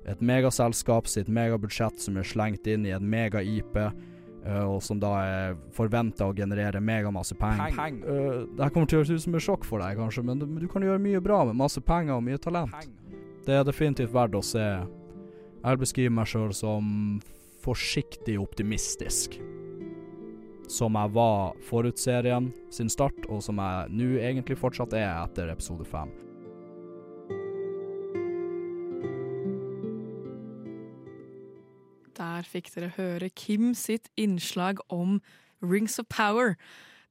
[0.09, 3.77] et megaselskap sitt megabudsjett som er slengt inn i en mega-IP.
[4.47, 7.73] Uh, og som da er forventa å generere megamasse penger.
[7.75, 7.97] Peng.
[8.05, 10.39] Uh, det her kommer til å høres ut som et sjokk for deg, kanskje, men
[10.39, 12.71] du, du, kan gjøre mye bra med masse penger og mye talent.
[12.77, 13.17] Peng.
[13.47, 14.63] Det er definitivt verdt å se.
[15.57, 16.87] Jeg beskriver meg sjøl som
[17.63, 19.39] forsiktig optimistisk.
[20.71, 25.51] Som jeg var forut serien sin start, og som jeg nå egentlig fortsatt er etter
[25.51, 26.11] episode fem.
[32.17, 35.21] Der fikk dere høre Kim sitt innslag om
[35.61, 36.55] Rings of Power.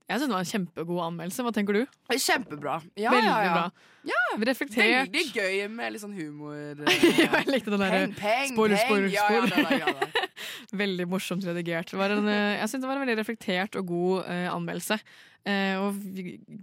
[0.06, 1.42] Jeg syns det var en kjempegod anmeldelse.
[1.42, 1.94] Hva tenker du?
[2.14, 2.76] Kjempebra.
[2.94, 3.54] Ja, Veldig ja, ja.
[3.56, 3.92] bra.
[4.06, 5.10] Ja, Reflektert.
[5.10, 6.78] Veldig gøy med litt sånn humor.
[6.86, 10.28] ja, jeg likte den derre det ja, det der.
[10.82, 11.90] veldig morsomt redigert.
[11.90, 15.00] Det var en, eh, jeg syns det var en veldig reflektert og god uh, anmeldelse.
[15.46, 15.98] Uh, og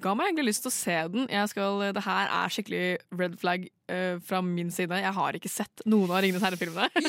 [0.04, 1.28] ga meg egentlig lyst til å se den.
[1.32, 2.88] Jeg skal, det her er skikkelig
[3.20, 5.04] red flag uh, fra min side.
[5.04, 6.88] Jeg har ikke sett noen av Ringenes herre-filmene.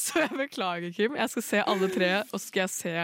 [0.00, 1.18] Så jeg beklager, Kim.
[1.18, 2.94] Jeg skal se alle tre, og så skal jeg se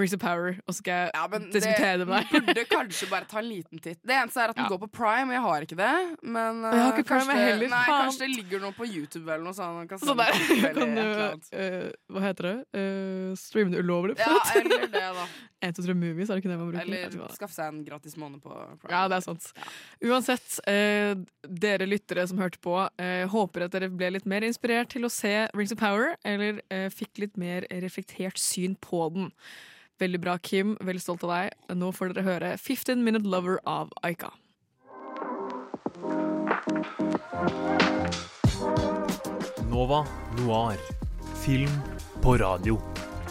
[0.00, 2.46] Rings of Power, og så skal jeg Ja, diskutere det med Du deg.
[2.48, 3.98] burde kanskje bare ta en liten titt.
[4.00, 4.70] Det eneste er at den Ja.
[4.72, 5.92] går på Prime, og jeg har ikke det.
[6.22, 9.88] Men uh, Prime kanskje, heller, nei, kanskje det ligger noe på YouTube eller noe sånt.
[9.90, 12.56] Kan Så der det kan du uh, Hva heter det?
[12.72, 14.16] Uh, streame det ulovlig.
[14.18, 15.26] Ja, eller det, da.
[15.60, 16.86] 1, 2, 3 Movies, er det ikke det man bruker?
[16.88, 18.48] Eller skaffe seg en gratis måned på
[18.80, 18.90] Prime.
[18.94, 19.50] Ja, det er sant.
[20.00, 22.78] Uansett, uh, dere lyttere som hørte på,
[23.34, 26.62] håper at dere ble litt mer inspirert til å se Rings of Power, eller
[26.94, 29.28] fikk litt mer reflektert syn på den.
[30.00, 30.76] Veldig bra, Kim.
[30.80, 31.76] Veldig stolt av deg.
[31.76, 34.32] Nå får dere høre 15 Minute Lover av Aika.
[39.68, 40.06] Nova
[40.40, 40.80] Noir.
[41.44, 41.76] Film
[42.24, 42.78] på radio.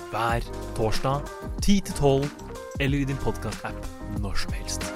[0.09, 0.45] Hver
[0.77, 1.25] torsdag
[1.61, 2.29] 10 til 12,
[2.79, 3.89] eller i din podkast-app
[4.21, 4.89] når som helst.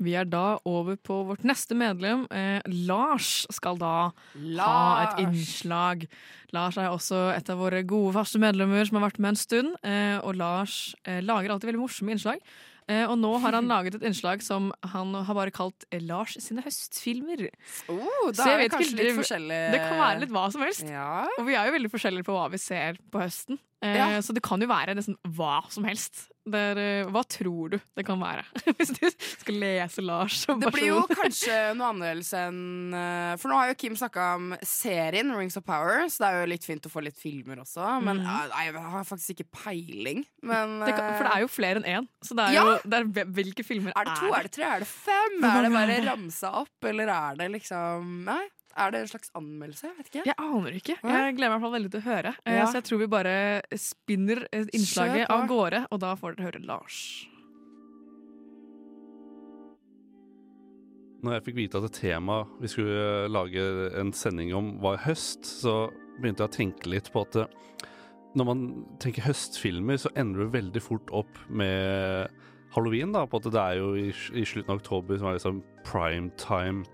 [0.00, 2.24] Vi er da over på vårt neste medlem.
[2.32, 3.92] Eh, Lars skal da
[4.64, 6.06] ha et innslag.
[6.56, 9.76] Lars er også et av våre gode faste medlemmer som har vært med en stund.
[9.84, 12.40] Eh, og Lars eh, lager alltid veldig morsomme innslag.
[12.90, 16.64] Eh, og nå har han laget et innslag som han har bare kalt Lars sine
[16.64, 17.44] høstfilmer.
[17.92, 20.88] Oh, da er det kanskje litt forskjellig Det kan være litt hva som helst.
[20.88, 21.26] Ja.
[21.38, 23.60] Og vi er jo veldig forskjellige på hva vi ser på høsten.
[23.84, 24.08] Eh, Ja.
[24.24, 26.26] Så det kan jo være nesten hva som helst.
[26.50, 28.44] Det er, eh, hva tror du det kan være?
[28.78, 33.52] Hvis du skal lese Lars som Det blir jo kanskje noe annerledes enn eh, For
[33.52, 36.66] nå har jo Kim snakka om serien Rings of Power, så det er jo litt
[36.66, 37.86] fint å få litt filmer også.
[38.04, 38.26] Men Mm.
[38.50, 40.24] jeg har faktisk ikke peiling.
[40.42, 42.08] Men, det kan, for det er jo flere enn én.
[42.26, 42.64] Så det er Ja!
[42.66, 45.36] jo det er, hvilke filmer Er det to, er det tre, er det fem?
[45.44, 48.42] Er det bare er ramsa opp, eller er det liksom Nei,
[48.76, 49.88] er det en slags anmeldelse?
[49.88, 50.24] Jeg vet ikke.
[50.26, 50.96] Jeg aner ikke.
[51.02, 52.34] Jeg gleder meg i hvert fall veldig til å høre.
[52.46, 52.66] Eh, Ja.
[52.66, 53.34] Så jeg tror vi bare
[53.76, 57.00] spinner eh, innslaget av gårde, og da får dere høre Lars.
[61.20, 63.64] Når jeg fikk vite at det temaet vi skulle lage
[64.00, 67.42] en sending om, var høst, så begynte jeg å tenke litt på at
[68.38, 68.62] når man
[69.02, 72.30] tenker høstfilmer, så ender du veldig fort opp med
[72.72, 73.12] halloween.
[73.12, 76.30] da, på at Det er jo i, i slutten av oktober som er liksom prime
[76.38, 76.84] time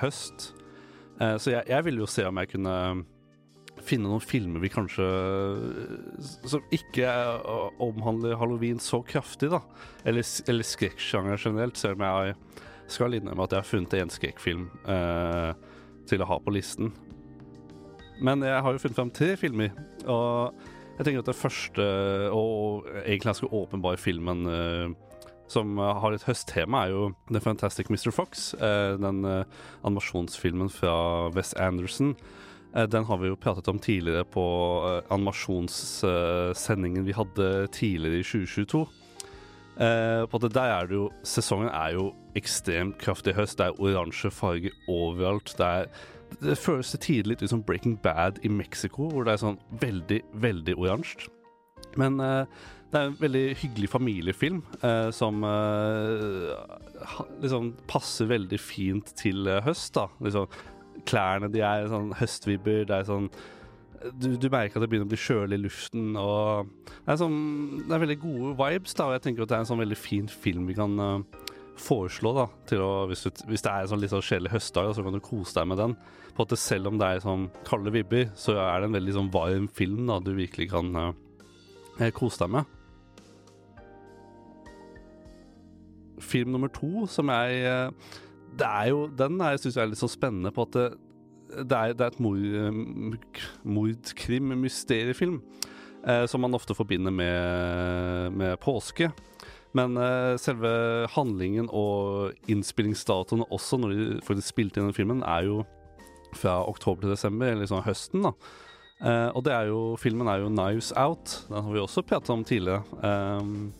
[0.00, 0.50] høst.
[1.20, 2.76] Eh, så jeg, jeg ville jo se om jeg kunne
[3.86, 5.06] finne noen filmer vi kanskje
[6.48, 9.62] Som ikke eh, omhandler halloween så kraftig, da.
[10.04, 12.36] Eller, eller skrekksjanger generelt, selv om jeg
[12.92, 15.52] skal innrømme at jeg har funnet en skrekkfilm eh,
[16.06, 16.92] til å ha på listen.
[18.22, 19.72] Men jeg har jo funnet frem tre filmer,
[20.06, 20.54] og
[20.96, 21.86] jeg tenker at det første,
[22.32, 24.94] og egentlig ganske åpenbare filmen eh,
[25.52, 28.10] som har et høsttema, er jo The Fantastic Mr.
[28.14, 28.54] Fox.
[28.54, 29.44] eh, den eh,
[29.84, 32.16] animasjonsfilmen fra Wes Anderson.
[32.76, 34.44] Eh, den har vi jo pratet om tidligere på
[34.88, 38.86] eh, animasjonssendingen vi hadde tidligere i 2022.
[39.76, 43.58] Eh, på det der er det jo Sesongen er jo ekstremt kraftig høst.
[43.58, 45.54] Det er oransje farger overalt.
[45.58, 45.86] Det, er,
[46.42, 50.74] det føles tidlig litt som Breaking Bad i Mexico, hvor det er sånn veldig, veldig
[50.76, 51.30] oransje.
[52.00, 56.54] Men eh, det er en veldig hyggelig familiefilm eh, som eh,
[57.42, 60.06] liksom passer veldig fint til eh, høst, da.
[60.22, 60.46] Liksom,
[61.06, 62.86] klærne de er sånn høstvibber.
[62.88, 63.28] Det er sånn
[64.14, 66.14] du, du merker at det begynner å bli kjølig i luften.
[66.20, 67.36] Og det, er sånn,
[67.82, 68.94] det er veldig gode vibes.
[68.94, 71.46] da Og jeg tenker at det er en sånn veldig fin film vi kan uh,
[71.80, 72.32] foreslå.
[72.36, 75.04] da til å, hvis, du, hvis det er en sånn litt sånn kjedelig høstdag, så
[75.06, 75.96] kan du kose deg med den.
[76.36, 79.16] På at det, Selv om det er sånn kalde vibber, så er det en veldig
[79.18, 80.92] sånn varm film da du virkelig kan
[82.00, 82.72] eh, kose deg med.
[86.22, 88.14] Film nummer to, som jeg eh,
[88.56, 90.86] Det er jo Den jeg syns er litt så spennende på at det,
[91.68, 93.20] det er, det er et mord,
[93.62, 95.36] mordkrim-mysteriefilm
[96.06, 99.10] eh, som man ofte forbinder med, med påske.
[99.76, 100.70] Men eh, selve
[101.12, 105.64] handlingen og innspillingsdatoene også når de faktisk spilte inn den filmen, er jo
[106.36, 108.32] fra oktober til desember, eller sånn høsten, da.
[108.96, 111.44] Eh, og det er jo, filmen er jo 'Knives Out'.
[111.48, 112.82] Den har vi også pratet om tidligere.
[113.02, 113.72] Um,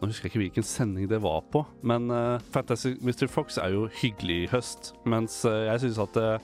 [0.00, 3.26] nå husker jeg ikke hvilken sending det var på, men uh, Fantastic Mr.
[3.28, 4.94] Fox er jo hyggelig i høst.
[5.04, 6.38] Mens uh, jeg syns at uh,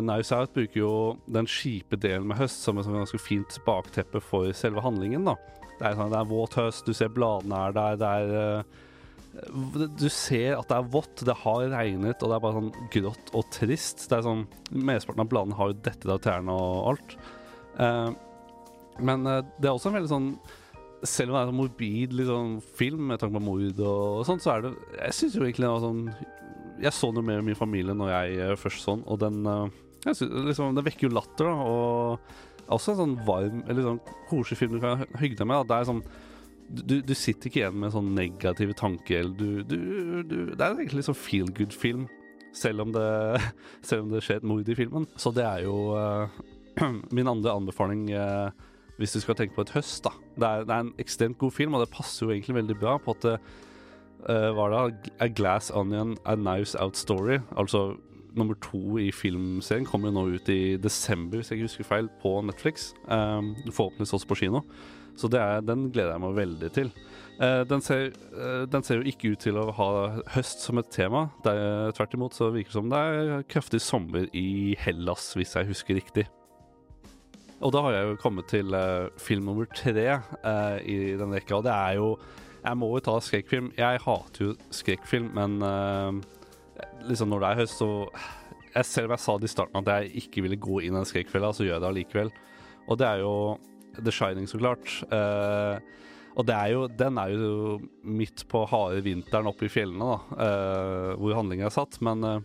[0.00, 4.52] Knives Out bruker jo den kjipe delen med høst som et ganske fint bakteppe for
[4.52, 5.24] selve handlingen.
[5.26, 5.34] da.
[5.78, 8.64] Det er, sånn, det er våt høst, du ser bladene er der, det er
[10.00, 13.32] Du ser at det er vått, det har regnet, og det er bare sånn grått
[13.36, 14.06] og trist.
[14.08, 17.16] Det er sånn, Mesteparten av bladene har jo dettet av trærne og alt.
[17.82, 18.14] Eh,
[19.04, 20.30] men eh, det er også en veldig sånn
[21.04, 24.54] Selv om det er en morbid liksom, film med tanke på mord og sånt, så
[24.54, 26.02] er det Jeg syns jo egentlig det var sånn
[26.86, 29.66] Jeg så noe mer med min familie når jeg eh, først sånn, og den eh,
[30.08, 34.60] synes, liksom, Det vekker jo latter, da, og også en sånn varm Eller sånn koselig
[34.62, 35.60] film du kan hygge deg med.
[35.60, 35.68] Da.
[35.68, 36.06] Det er sånn
[36.68, 39.30] du, du sitter ikke igjen med sånn negative tanker.
[39.38, 39.76] Du, du,
[40.26, 42.06] det er egentlig sånn feel good-film,
[42.56, 42.96] selv,
[43.88, 45.06] selv om det skjer et mord i filmen.
[45.20, 46.26] Så det er jo uh,
[47.16, 48.50] min andre anbefaling uh,
[49.00, 50.04] hvis du skal tenke på et høst.
[50.04, 50.12] da.
[50.36, 52.96] Det er, det er en ekstremt god film, og det passer jo egentlig veldig bra
[53.02, 57.38] på at eh, var det A Glass Onion, A Knives Out Story.
[57.56, 57.96] Altså
[58.36, 62.08] nummer to i filmserien kommer jo nå ut i desember, hvis jeg ikke husker feil,
[62.22, 62.90] på Netflix.
[63.08, 64.64] Um, forhåpentligvis også på kino.
[65.16, 66.90] Så er, den gleder jeg meg veldig til.
[67.36, 69.90] Eh, den, ser, eh, den ser jo ikke ut til å ha
[70.36, 71.26] høst som et tema.
[71.44, 75.72] Er, tvert imot så virker det som det er kraftig sommer i Hellas, hvis jeg
[75.72, 76.26] husker riktig.
[77.64, 81.60] Og da har jeg jo kommet til eh, film nummer tre eh, i den rekka,
[81.60, 82.16] og det er jo
[82.66, 83.70] Jeg må jo ta skrekkfilm.
[83.78, 87.88] Jeg hater jo skrekkfilm, men eh, liksom når det er høst, så
[88.74, 90.98] jeg, Selv om jeg sa det i starten at jeg ikke ville gå inn i
[90.98, 92.32] den skrekkfella, så gjør jeg det allikevel.
[92.90, 93.32] Og det er jo
[94.02, 94.90] The Shining, så klart.
[95.10, 95.78] Eh,
[96.36, 101.12] og er jo, den er jo midt på harde vinteren oppe i fjellene, da, eh,
[101.16, 101.96] hvor handlingen er satt.
[102.04, 102.42] Men eh,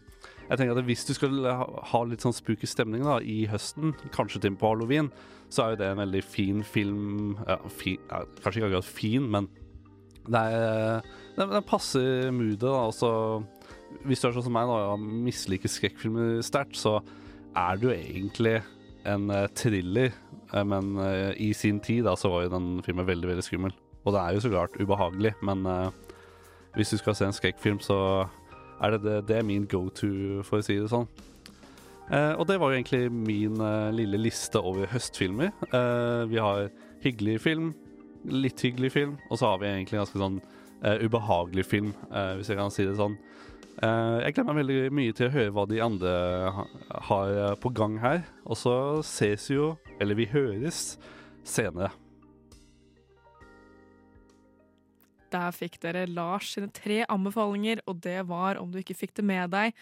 [0.48, 4.46] jeg tenker at hvis du skal ha, litt sånn spooky stemning da, i høsten, kanskje
[4.46, 5.12] til på halloween,
[5.52, 7.36] så er jo det en veldig fin film.
[7.44, 9.52] Ja, fin, ja, kanskje ikke akkurat fin, men
[10.32, 11.04] er,
[11.36, 12.72] den, passer moodet.
[12.72, 17.02] og hvis du er sånn som meg og misliker skrekkfilmer sterkt, så
[17.52, 18.60] er det jo egentlig
[19.04, 20.16] en thriller.
[20.54, 23.76] Eh, men eh, i sin tid da, så var jo den filmen veldig veldig skummel.
[24.06, 25.90] Og det er jo så klart ubehagelig, men eh,
[26.78, 27.98] hvis du skal se en skrekkfilm, så
[28.82, 31.10] er det det, det er min go to, for å si det sånn.
[32.12, 35.54] Eh, og det var jo egentlig min eh, lille liste over høstfilmer.
[35.72, 36.72] Eh, vi har
[37.04, 37.72] hyggelig film,
[38.28, 40.42] litt hyggelig film, og så har vi egentlig ganske sånn
[40.84, 43.20] eh, ubehagelig film, hvis jeg kan si det sånn.
[43.82, 46.10] Jeg gleder meg veldig mye til å høre hva de andre
[46.54, 46.66] ha,
[47.08, 48.20] har på gang her.
[48.46, 48.74] Og så
[49.08, 50.98] ses jo, eller vi høres,
[51.46, 51.92] senere.
[55.32, 59.28] Der fikk dere Lars sine tre anbefalinger, og det var, om du ikke fikk det
[59.30, 59.78] med deg,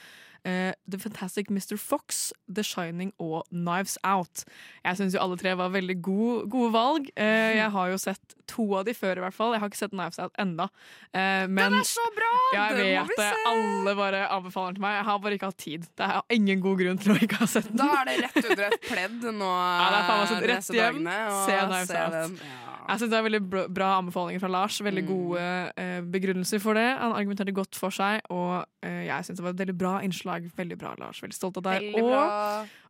[0.45, 1.77] eh, The Fantastic Mr.
[1.79, 4.43] Fox, The Shining og Knives Out.
[4.85, 7.09] Jeg syns jo alle tre var veldig gode, gode valg.
[7.17, 9.53] Uh, jeg har jo sett to av de før, i hvert fall.
[9.53, 10.69] Jeg har ikke sett Knives Out enda.
[11.13, 12.31] Uh, men Den er så bra!
[12.55, 13.29] jeg vet det.
[13.49, 14.95] Alle bare anbefaler den til meg.
[14.99, 15.89] Jeg har bare ikke hatt tid.
[15.99, 17.77] Det er ingen god grunn til å ikke ha sett den.
[17.83, 20.73] Da er det rett under et pledd nå Ja, det er faen meg sånn rett
[20.79, 21.05] hjem,
[21.45, 22.17] se Knives se Out.
[22.19, 22.41] den.
[22.89, 24.79] Jeg synes det er veldig bra- anbefalinger fra Lars.
[24.81, 25.09] Veldig Mm.
[25.09, 25.41] gode
[25.77, 26.87] eh, begrunnelser for det.
[26.97, 30.28] Han argumenterte godt for seg, og eh, jeg syns det var et veldig bra innslag.
[30.29, 31.21] Veldig bra, Lars.
[31.23, 31.89] Veldig stolt av deg.
[31.99, 32.13] Og,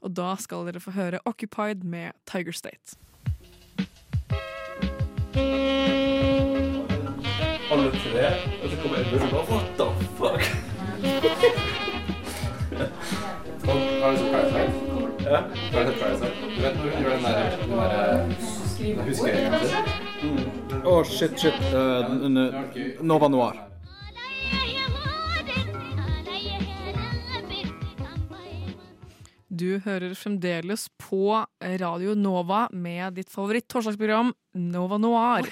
[0.06, 2.98] og da skal dere få høre Occupied med Tiger State.
[7.70, 8.26] Alle tre,
[8.64, 10.42] og så kommer Elvis og bare What the fuck?
[14.02, 14.72] Har du sett Parasite?
[15.24, 15.40] Ja.
[15.74, 16.34] Har du sett Parasite?
[16.56, 17.90] Du vet når hun gjør den der, den der
[18.80, 19.84] den huskeregelen sin?
[20.86, 21.60] Å, shit, shit.
[21.74, 23.69] Uh, Nova Noir.
[29.60, 31.42] Du hører fremdeles på
[31.82, 35.50] Radio Nova med ditt favoritt-torsdagsprogram Nova Noir.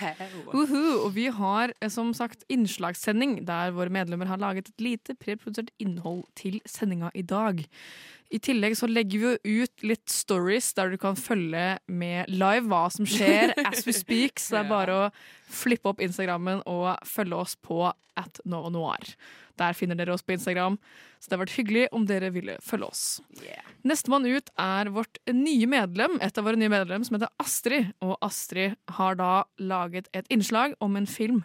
[0.53, 5.17] Uhu, og vi har eh, som sagt innslagssending der våre medlemmer har laget et lite
[5.19, 7.65] preprodusert innhold til sendinga i dag.
[8.29, 12.67] I tillegg så legger vi jo ut litt stories der du kan følge med live
[12.67, 14.41] hva som skjer as we speak.
[14.41, 15.05] Så det er bare å
[15.47, 17.85] flippe opp Instagrammen og følge oss på
[18.17, 19.13] at Nova Noir.
[19.57, 20.75] Der finner dere oss på Instagram,
[21.17, 23.05] så det har vært hyggelig om dere ville følge oss.
[23.87, 27.89] Nestemann ut er vårt nye medlem, et av våre nye medlem, som heter Astrid.
[28.05, 31.41] Og Astrid har da laget et innslag om en film.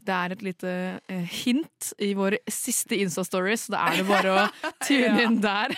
[0.00, 0.70] Det er et lite
[1.12, 4.46] eh, hint i vår siste Insta-story, så da er det bare å
[4.88, 5.74] tune inn der.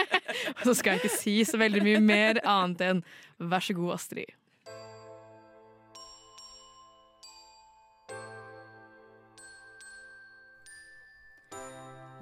[0.60, 3.04] Og så skal jeg ikke si så veldig mye mer annet enn
[3.42, 4.30] vær så god, Astrid.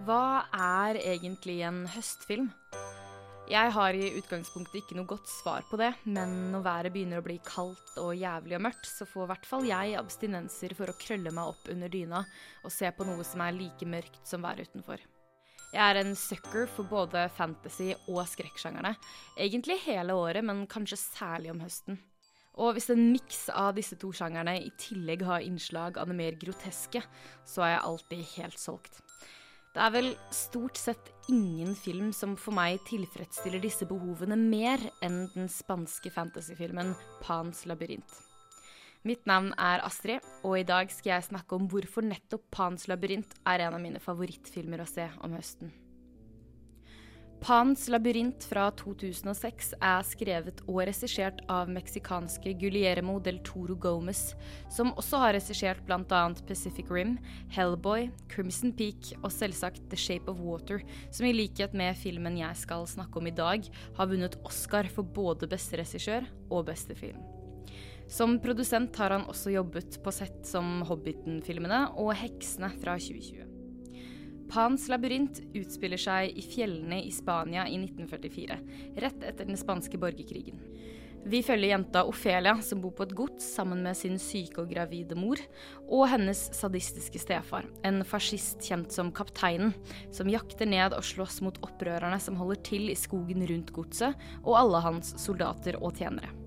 [0.03, 2.49] Hva er egentlig en høstfilm?
[3.51, 7.25] Jeg har i utgangspunktet ikke noe godt svar på det, men når været begynner å
[7.27, 10.95] bli kaldt og jævlig og mørkt, så får i hvert fall jeg abstinenser for å
[11.01, 12.23] krølle meg opp under dyna
[12.63, 15.03] og se på noe som er like mørkt som været utenfor.
[15.73, 18.95] Jeg er en sucker for både fantasy og skrekksjangerne.
[19.41, 21.99] Egentlig hele året, men kanskje særlig om høsten.
[22.61, 26.37] Og hvis en miks av disse to sjangerne i tillegg har innslag av det mer
[26.39, 27.01] groteske,
[27.49, 29.01] så er jeg alltid helt solgt.
[29.73, 35.23] Det er vel stort sett ingen film som for meg tilfredsstiller disse behovene mer enn
[35.33, 36.93] den spanske fantasyfilmen
[37.23, 38.19] Pans labyrint.
[39.09, 43.33] Mitt navn er Astrid, og i dag skal jeg snakke om hvorfor nettopp Pans labyrint
[43.49, 45.73] er en av mine favorittfilmer å se om høsten.
[47.43, 54.21] Pans labyrint fra 2006 er skrevet og regissert av meksikanske Guillermo del Toro Gomez,
[54.71, 56.21] som også har regissert bl.a.
[56.47, 57.17] Pacific Rim,
[57.51, 62.63] Hellboy, Crimson Peak og selvsagt The Shape of Water, som i likhet med filmen jeg
[62.63, 63.67] skal snakke om i dag,
[63.99, 67.19] har vunnet Oscar for både beste regissør og beste film.
[68.07, 73.52] Som produsent har han også jobbet på sett som Hobbiten-filmene og Heksene fra 2020.
[74.53, 78.59] Pans labyrint utspiller seg i fjellene i Spania i 1944,
[79.01, 80.61] rett etter den spanske borgerkrigen.
[81.25, 85.17] Vi følger jenta Ofelia, som bor på et gods sammen med sin syke og gravide
[85.17, 85.41] mor,
[85.87, 89.73] og hennes sadistiske stefar, en fascist kjent som Kapteinen,
[90.13, 94.59] som jakter ned og slåss mot opprørerne som holder til i skogen rundt godset, og
[94.59, 96.42] alle hans soldater og tjenere.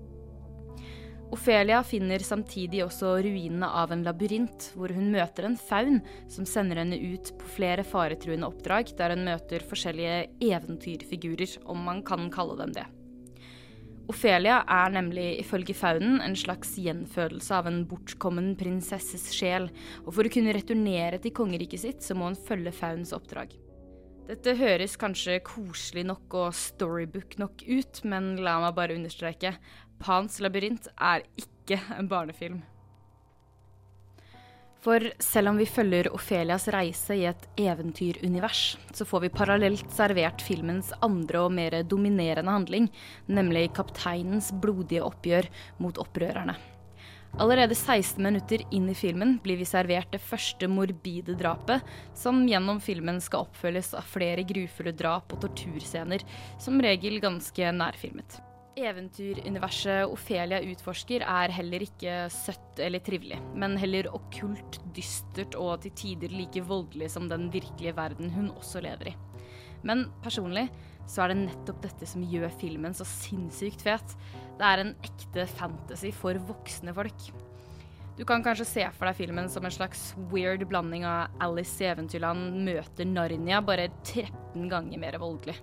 [1.34, 5.98] Ofelia finner samtidig også ruinene av en labyrint, hvor hun møter en faun
[6.30, 10.20] som sender henne ut på flere faretruende oppdrag, der hun møter forskjellige
[10.52, 12.86] eventyrfigurer, om man kan kalle dem det.
[14.06, 19.66] Ofelia er nemlig ifølge faunen en slags gjenfødelse av en bortkommen prinsesses sjel,
[20.04, 23.56] og for å kunne returnere til kongeriket sitt, så må hun følge faunens oppdrag.
[24.26, 29.52] Dette høres kanskje koselig nok og storybook nok ut, men la meg bare understreke
[30.02, 32.62] Pans labyrint er ikke en barnefilm.
[34.86, 40.44] For selv om vi følger Ofelias reise i et eventyrunivers, så får vi parallelt servert
[40.46, 42.86] filmens andre og mer dominerende handling,
[43.26, 45.50] nemlig kapteinens blodige oppgjør
[45.82, 46.54] mot opprørerne.
[47.42, 51.82] Allerede 16 minutter inn i filmen blir vi servert det første morbide drapet,
[52.14, 56.22] som gjennom filmen skal oppfølges av flere grufulle drap og torturscener,
[56.62, 58.38] som regel ganske nærfilmet.
[58.76, 65.94] Eventyruniverset Ofelia utforsker er heller ikke søtt eller trivelig, men heller okkult, dystert og til
[65.96, 69.14] tider like voldelig som den virkelige verden hun også lever i.
[69.86, 70.66] Men personlig
[71.08, 74.16] så er det nettopp dette som gjør filmen så sinnssykt fet.
[74.58, 77.30] Det er en ekte fantasy for voksne folk.
[78.16, 81.88] Du kan kanskje se for deg filmen som en slags weird blanding av Alice i
[81.88, 85.56] Eventyrland møter Narnia, bare 13 ganger mer voldelig.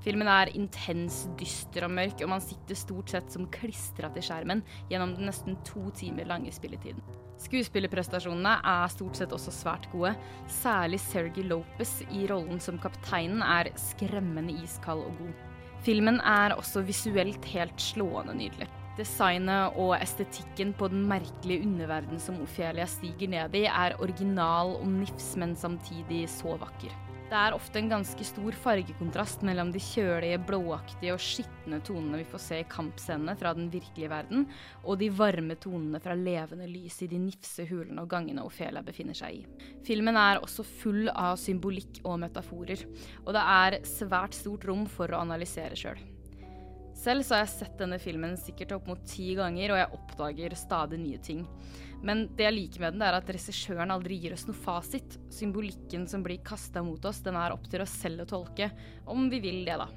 [0.00, 4.62] Filmen er intens, dyster og mørk, og man sitter stort sett som klistra til skjermen
[4.88, 7.02] gjennom den nesten to timer lange spilletiden.
[7.40, 10.14] Skuespillerprestasjonene er stort sett også svært gode.
[10.60, 15.46] Særlig Sergi Lopez i rollen som kapteinen er skremmende iskald og god.
[15.84, 18.68] Filmen er også visuelt helt slående nydelig.
[18.98, 24.88] Designet og estetikken på den merkelige underverdenen som Ophelia stiger ned i, er original og
[24.92, 26.92] nifs, men samtidig så vakker.
[27.30, 32.26] Det er ofte en ganske stor fargekontrast mellom de kjølige, blåaktige og skitne tonene vi
[32.26, 34.48] får se i kampscenene fra den virkelige verden,
[34.82, 39.14] og de varme tonene fra levende lys i de nifse hulene og gangene Ophelia befinner
[39.14, 39.68] seg i.
[39.86, 42.82] Filmen er også full av symbolikk og metaforer,
[43.22, 46.02] og det er svært stort rom for å analysere sjøl.
[46.98, 50.58] Selv så har jeg sett denne filmen sikkert opp mot ti ganger, og jeg oppdager
[50.58, 51.46] stadig nye ting.
[52.06, 55.18] Men det jeg liker med den, er at regissøren aldri gir oss noe fasit.
[55.32, 58.70] Symbolikken som blir kasta mot oss, den er opp til oss selv å tolke,
[59.10, 59.90] om vi vil det, da.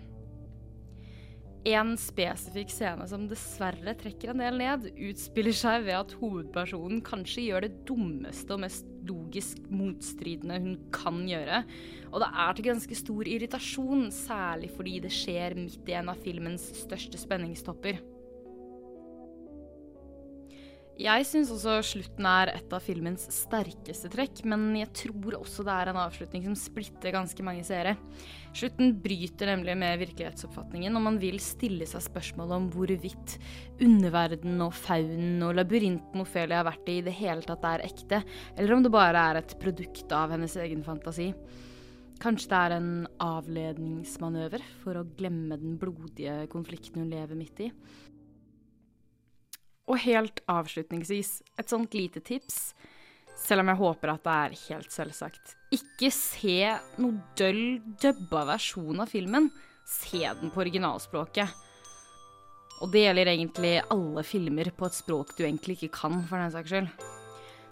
[1.63, 7.45] En spesifikk scene som dessverre trekker en del ned, utspiller seg ved at hovedpersonen kanskje
[7.45, 11.61] gjør det dummeste og mest logisk motstridende hun kan gjøre.
[12.11, 16.19] Og det er til ganske stor irritasjon, særlig fordi det skjer midt i en av
[16.25, 18.03] filmens største spenningstopper.
[20.93, 25.73] Jeg syns også slutten er et av filmens sterkeste trekk, men jeg tror også det
[25.73, 27.95] er en avslutning som splitter ganske mange seere.
[28.53, 33.39] Slutten bryter nemlig med virkelighetsoppfatningen, og man vil stille seg spørsmål om hvorvidt
[33.81, 38.21] underverdenen og faunen og labyrinten Ophelia har vært i, i det hele tatt er ekte,
[38.53, 41.31] eller om det bare er et produkt av hennes egen fantasi.
[42.21, 47.73] Kanskje det er en avledningsmanøver for å glemme den blodige konflikten hun lever midt i.
[49.91, 52.71] Og helt avslutningsvis, et sånt lite tips,
[53.35, 55.55] selv om jeg håper at det er helt selvsagt.
[55.75, 56.59] Ikke se
[57.01, 59.49] noe døll dubba versjon av filmen.
[59.89, 61.49] Se den på originalspråket.
[62.83, 66.53] Og det gjelder egentlig alle filmer på et språk du egentlig ikke kan, for den
[66.53, 66.89] saks skyld.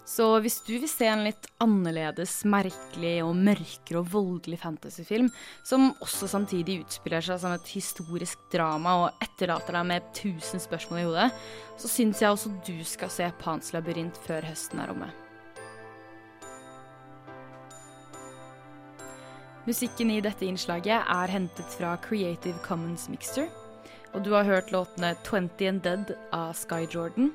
[0.04, 5.28] Så hvis du vil se en litt annerledes, merkelig og mørkere og voldelig fantasyfilm,
[5.64, 11.00] som også samtidig utspiller seg som et historisk drama og etterlater deg med tusen spørsmål
[11.00, 11.28] i hodet,
[11.78, 15.12] så syns jeg også du skal se Pans labyrint før høsten er omme.
[19.62, 23.46] Musikken i dette innslaget er hentet fra Creative Commons Mixer,
[24.12, 27.30] og du har hørt låtene 20 and Dead av Sky Jordan,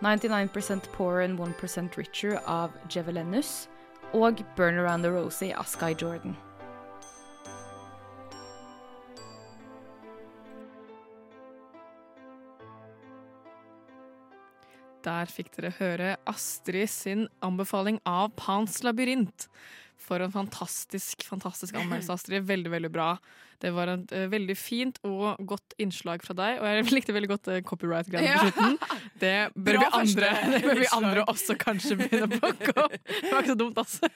[0.00, 3.68] 99% Poor and 1% Richer av Jevelenus
[4.12, 6.36] og Burn Around the Rosie av Sky Jordan.
[15.04, 19.48] Der fikk dere høre Astrid sin anbefaling av Pans labyrint.
[20.00, 22.46] For en fantastisk fantastisk anmeldelse, Astrid.
[22.48, 23.12] Veldig, veldig bra.
[23.60, 27.28] Det var et uh, veldig fint og godt innslag fra deg, og jeg likte veldig
[27.28, 28.78] godt uh, copyright-greiene på slutten.
[29.20, 32.94] Det bør, vi andre, det bør vi andre også kanskje begynne å plukke opp.
[33.04, 34.08] Det var ikke så dumt, altså.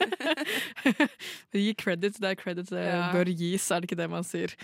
[1.53, 3.03] Gi credit der credit uh, Ja.
[3.13, 4.55] bør gis, er det ikke det man sier.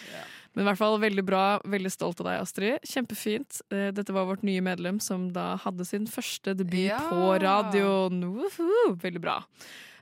[0.54, 1.42] Men i hvert fall veldig bra.
[1.68, 2.88] Veldig stolt av deg, Astrid.
[2.88, 3.60] Kjempefint.
[3.68, 7.02] Uh, Dette var vårt nye medlem som da hadde sin første debut Ja.
[7.10, 8.24] på radioen.
[8.32, 8.96] Woohoo!
[9.04, 9.38] Veldig bra.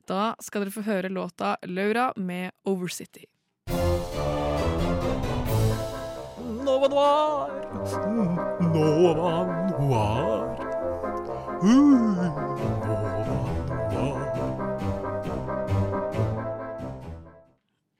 [0.08, 3.26] Da skal dere få høre låta Laura med Overcity.
[6.64, 7.50] Nova Noir.
[8.72, 9.34] Nova
[9.68, 10.48] Noir.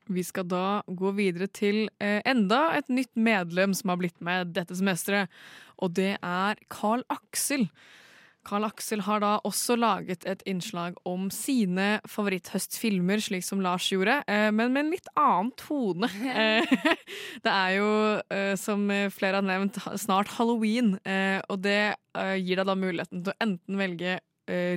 [0.09, 4.55] Vi skal da gå videre til eh, enda et nytt medlem som har blitt med
[4.57, 5.29] dette semesteret,
[5.77, 7.69] og det er Carl Aksel.
[8.49, 14.23] Carl Aksel har da også laget et innslag om sine favoritthøstfilmer, slik som Lars gjorde,
[14.25, 16.09] eh, men med en litt annen tone.
[16.39, 16.65] Eh,
[17.45, 17.89] det er jo,
[18.33, 20.95] eh, som flere har nevnt, snart halloween,
[21.49, 21.97] og det
[22.43, 24.19] gir deg da muligheten til å enten velge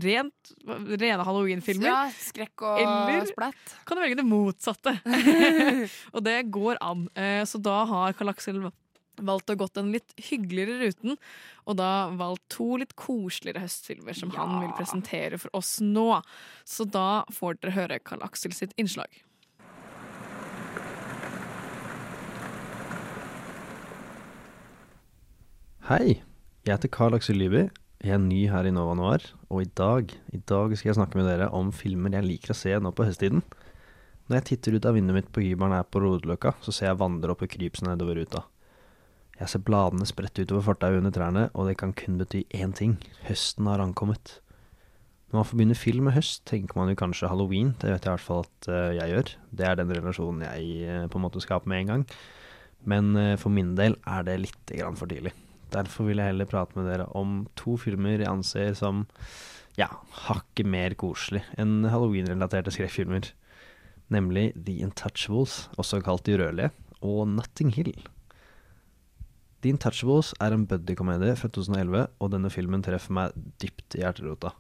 [0.04, 3.76] rent, rene halloween-filmer, Ja, skrekk og eller splatt.
[3.88, 4.96] kan du velge det motsatte.
[6.16, 7.06] og det går an.
[7.48, 8.60] Så da har Karl Aksel
[9.28, 11.18] valgt å gått den litt hyggeligere ruten,
[11.66, 16.22] og da valgt to litt koseligere høstfilmer som han vil presentere for oss nå.
[16.68, 19.22] Så da får dere høre Karl Aksel sitt innslag.
[25.92, 26.22] Hei,
[26.64, 27.66] jeg heter Karl Aksel Lyby.
[28.02, 31.20] Jeg er ny her i Nova Noir, og i dag, i dag skal jeg snakke
[31.20, 33.44] med dere om filmer jeg liker å se nå på høsttiden.
[34.26, 37.00] Når jeg titter ut av vinduet mitt på hybelen her på Rodeløkka, så ser jeg
[37.02, 38.46] vandre opp i krypsen nedover ruta.
[39.42, 43.00] Jeg ser bladene sprette utover fortauet under trærne, og det kan kun bety én ting.
[43.26, 44.36] Høsten har ankommet.
[45.32, 47.72] Når man forbinder film med høst, tenker man jo kanskje halloween.
[47.82, 49.32] Det vet jeg i hvert fall at eh, jeg gjør.
[49.58, 52.06] Det er den relasjonen jeg eh, på en måte skaper med en gang.
[52.94, 55.34] Men eh, for min del er det litt for tidlig.
[55.74, 59.06] Derfor vil jeg heller prate med dere om to filmer jeg anser som
[59.80, 59.88] ja,
[60.28, 63.32] hakket mer koselig enn halloween-relaterte skrekkfilmer.
[64.12, 67.96] Nemlig The Intouchables, også kalt De rødlige, og Nutting Hill.
[69.62, 74.55] The Intouchables er en buddy-komedie fra 2011, og denne filmen treffer meg dypt i hjerterota.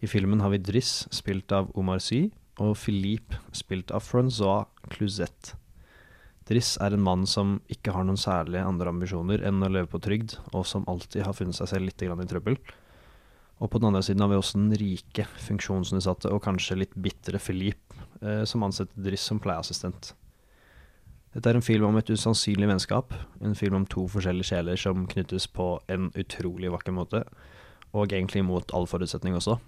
[0.00, 2.28] I filmen har vi Driss, spilt av Omar Sy,
[2.62, 5.56] og Philippe, spilt av Francois Cluzette.
[6.46, 10.00] Driss er en mann som ikke har noen særlige andre ambisjoner enn å leve på
[10.02, 12.58] trygd, og som alltid har funnet seg selv litt i trøbbel.
[13.60, 17.42] Og på den andre siden har vi også den rike, funksjonsnedsatte og kanskje litt bitre
[17.42, 20.14] Philippe, eh, som ansetter Driss som pleieassistent.
[21.30, 25.04] Dette er en film om et usannsynlig vennskap, en film om to forskjellige sjeler som
[25.10, 27.22] knyttes på en utrolig vakker måte,
[27.94, 29.60] og egentlig mot all forutsetning også.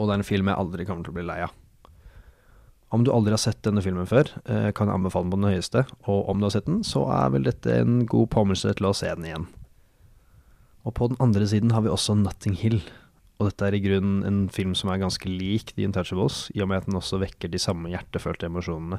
[0.00, 1.54] Og det er en film jeg aldri kommer til å bli lei av.
[2.90, 5.52] Om du aldri har sett denne filmen før, eh, kan jeg anbefale den på det
[5.54, 8.88] høyeste, og om du har sett den, så er vel dette en god påminnelse til
[8.88, 9.46] å se den igjen.
[10.82, 12.80] Og på den andre siden har vi også Nutting Hill,
[13.38, 16.68] og dette er i grunnen en film som er ganske lik The Untouchables, i og
[16.72, 18.98] med at den også vekker de samme hjertefølte emosjonene.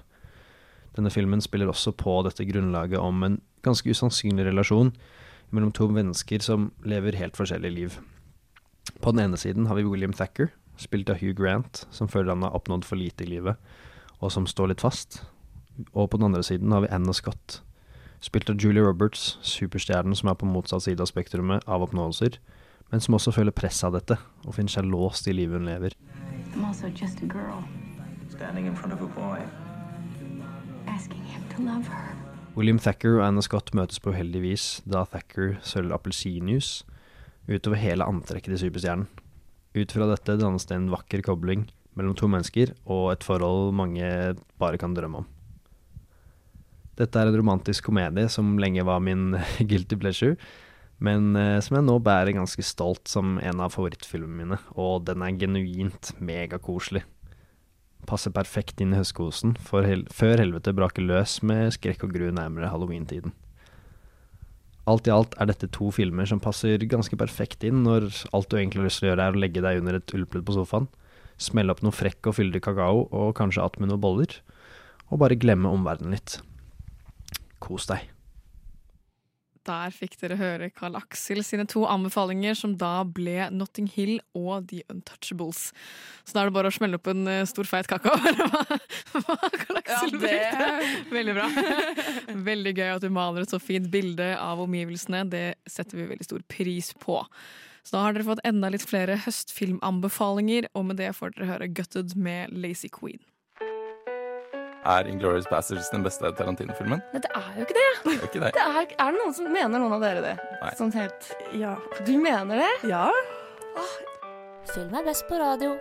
[0.97, 4.91] Denne filmen spiller også på dette grunnlaget om en ganske usannsynlig relasjon
[5.51, 7.97] mellom to mennesker som lever helt forskjellige liv.
[9.01, 12.43] På den ene siden har vi William Thacker, spilt av Hugh Grant, som føler han
[12.43, 13.59] har oppnådd for lite i livet,
[14.19, 15.21] og som står litt fast.
[15.93, 17.61] Og på den andre siden har vi Anna Scott,
[18.21, 22.37] spilt av Julie Roberts, superstjernen som er på motsatt side av spektrumet av oppnåelser,
[22.91, 25.95] men som også føler press av dette, og finner seg låst i livet hun lever.
[26.53, 27.63] I'm also just a girl
[28.31, 29.61] Standing in front of a boy.
[32.57, 36.83] William Thacker og Anna Scott møtes på uheldig vis da Thacker sølger appelsinjuice
[37.47, 39.07] utover hele antrekket til superstjernen.
[39.71, 44.07] Ut fra dette dannes det en vakker kobling mellom to mennesker og et forhold mange
[44.59, 45.29] bare kan drømme om.
[46.99, 49.37] Dette er en romantisk komedie som lenge var min
[49.69, 50.35] guilty pleasure,
[51.01, 55.23] Men eh, som jeg nå bærer ganske stolt som en av favorittfilmene mine, og den
[55.25, 57.01] er genuint megakoselig.
[58.09, 62.71] Passer perfekt inn i høstkosen hel før helvete braker løs med skrekk og gru nærmere
[62.71, 63.33] halloweentiden.
[64.89, 68.57] Alt i alt er dette to filmer som passer ganske perfekt inn når alt du
[68.57, 70.89] egentlig har lyst til å gjøre er å legge deg under et ullpledd på sofaen,
[71.37, 74.39] smelle opp noe frekk og fyldig kakao og kanskje attmed noen boller,
[75.11, 76.39] og bare glemme omverdenen litt.
[77.61, 78.09] Kos deg.
[79.68, 84.68] Der fikk dere høre Carl Axel sine to anbefalinger, som da ble Notting Hill og
[84.72, 85.68] The Untouchables.
[86.26, 88.64] Så da er det bare å smelle opp en eh, stor, feit kakao, eller hva,
[89.22, 90.70] hva Carl Axel det- brukte.
[91.14, 91.49] Veldig bra.
[92.49, 95.26] Veldig gøy at du maler et så fint bilde av omgivelsene.
[95.30, 97.20] Det setter vi veldig stor pris på.
[97.86, 101.70] Så da har dere fått enda litt flere høstfilmanbefalinger, og med det får dere høre
[101.78, 103.22] Gutted med Lazy Queen.
[104.82, 107.03] Er Inglourious Bastards den beste Tarantino-filmen?
[107.13, 107.89] Nei, det er jo ikke det.
[108.01, 108.51] Det er ikke det.
[108.57, 110.32] det er, er det noen som mener noen av dere det?
[110.57, 110.71] Nei.
[110.79, 111.75] Sånn helt Ja.
[112.07, 112.71] Du mener det?
[112.89, 113.03] Ja.
[114.73, 115.75] Film er best på radio.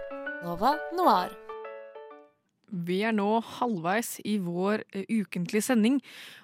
[0.45, 1.33] Nova Noir.
[2.71, 5.99] Vi er nå halvveis i vår eh, ukentlige sending,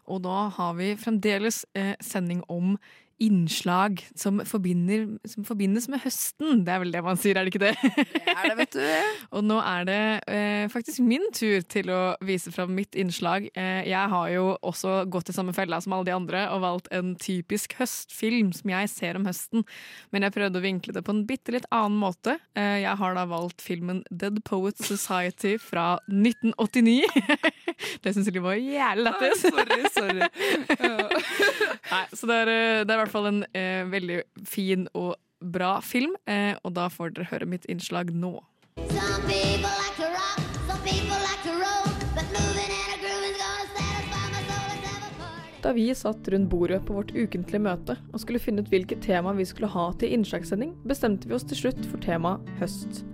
[0.08, 2.74] og da har vi fremdeles eh, sending om
[3.22, 6.62] innslag som, som forbindes med høsten.
[6.66, 7.74] Det er vel det man sier, er det ikke det?
[8.12, 8.82] Det er det, vet du.
[9.38, 13.48] og nå er det eh, faktisk min tur til å vise fram mitt innslag.
[13.56, 16.90] Eh, jeg har jo også gått i samme fella som alle de andre og valgt
[16.94, 19.64] en typisk høstfilm som jeg ser om høsten,
[20.12, 22.36] men jeg prøvde å vinkle det på en bitte litt annen måte.
[22.58, 27.08] Eh, jeg har da valgt filmen Dead Poets Society fra 1989.
[28.04, 29.46] det syns jeg var jævlig lættis.
[29.46, 30.30] Sorry, sorry.
[31.92, 35.78] Nei, så det er, eh, det er hvert fall en eh, veldig fin og bra
[35.84, 38.34] film, eh, og da får dere høre mitt innslag nå.
[38.90, 41.86] Some people like to rock, some people like to roll,
[42.16, 44.72] but moving and a groove is gonna satisfy my soul.
[44.82, 45.60] Let's have party.
[45.62, 49.36] Da vi satt rundt bordet på vårt ukentlige møte og skulle finne ut hvilket tema
[49.38, 53.04] vi skulle ha til innslagssending, bestemte vi oss til slutt for tema høst.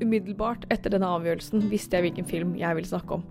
[0.00, 3.24] Umiddelbart etter denne avgjørelsen visste jeg hvilken film jeg ville snakke om.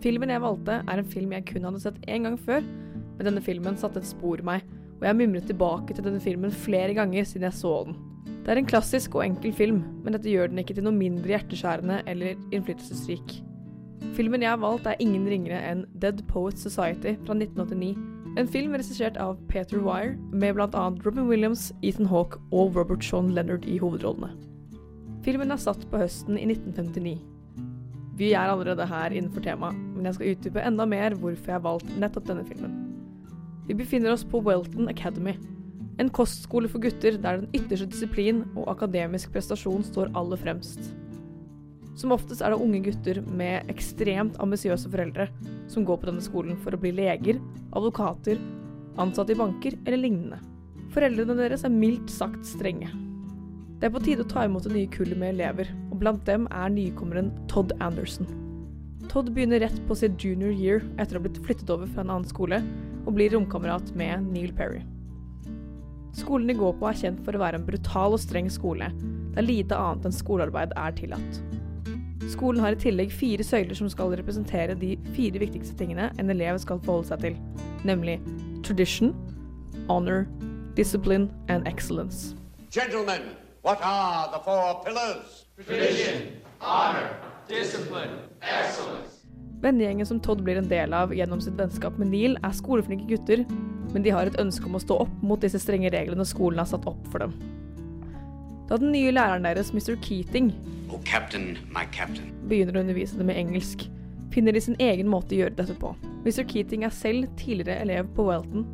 [0.00, 3.42] Filmen jeg valgte, er en film jeg kun hadde sett én gang før, men denne
[3.44, 4.64] filmen satte et spor i meg,
[5.00, 7.96] og jeg mimret tilbake til denne filmen flere ganger siden jeg så den.
[8.44, 11.32] Det er en klassisk og enkel film, men dette gjør den ikke til noe mindre
[11.32, 13.40] hjerteskjærende eller innflytelsesrik.
[14.16, 17.94] Filmen jeg har valgt, er ingen ringere enn Dead Poets Society fra 1989.
[18.40, 20.84] En film regissert av Peter Wire, med bl.a.
[21.04, 24.32] Robin Williams, Ethan Hawke og Robert Sean Leonard i hovedrollene.
[25.24, 27.18] Filmen er satt på høsten i 1959.
[28.20, 31.66] Vi er allerede her innenfor temaet, men jeg skal utdype enda mer hvorfor jeg har
[31.66, 32.89] valgt nettopp denne filmen.
[33.70, 35.36] Vi befinner oss på Welton Academy,
[36.02, 40.88] en kostskole for gutter der den ytterste disiplin og akademisk prestasjon står aller fremst.
[41.94, 45.28] Som oftest er det unge gutter med ekstremt ambisiøse foreldre
[45.70, 47.38] som går på denne skolen for å bli leger,
[47.70, 48.42] advokater,
[48.98, 50.42] ansatte i banker eller lignende.
[50.90, 52.90] Foreldrene deres er mildt sagt strenge.
[53.78, 56.50] Det er på tide å ta imot det nye kullet med elever, og blant dem
[56.50, 58.26] er nykommeren Todd Anderson.
[59.06, 62.16] Todd begynner rett på sitt junior year etter å ha blitt flyttet over fra en
[62.16, 62.64] annen skole,
[63.06, 64.82] og blir romkamerat med Neil Perry.
[66.16, 68.90] Skolen de går på er kjent for å være en brutal og streng skole,
[69.36, 71.40] der lite annet enn skolearbeid er tillatt.
[72.30, 76.58] Skolen har i tillegg fire søyler som skal representere de fire viktigste tingene en elev
[76.62, 77.38] skal forholde seg til,
[77.86, 78.18] nemlig
[78.66, 79.14] tradition,
[79.88, 80.26] honor,
[80.76, 82.34] discipline and excellence.
[82.70, 83.22] Gentlemen,
[83.62, 85.46] what are the four pillars?
[85.66, 86.28] Tradition,
[86.60, 87.08] honor,
[87.48, 89.19] discipline, excellence.
[89.60, 93.42] Vennegjengen som Todd blir en del av gjennom sitt vennskap med Neil, er skoleflinke gutter,
[93.92, 96.68] men de har et ønske om å stå opp mot disse strenge reglene skolen har
[96.70, 97.34] satt opp for dem.
[98.70, 99.96] Da den nye læreren deres, Mr.
[100.00, 100.52] Keating,
[100.90, 102.32] Oh, Captain, my captain.
[102.48, 103.84] begynner å undervise dem i engelsk,
[104.34, 105.92] finner de sin egen måte å gjøre dette på.
[106.24, 106.42] Mr.
[106.50, 108.64] Keating er selv tidligere elev på Welton,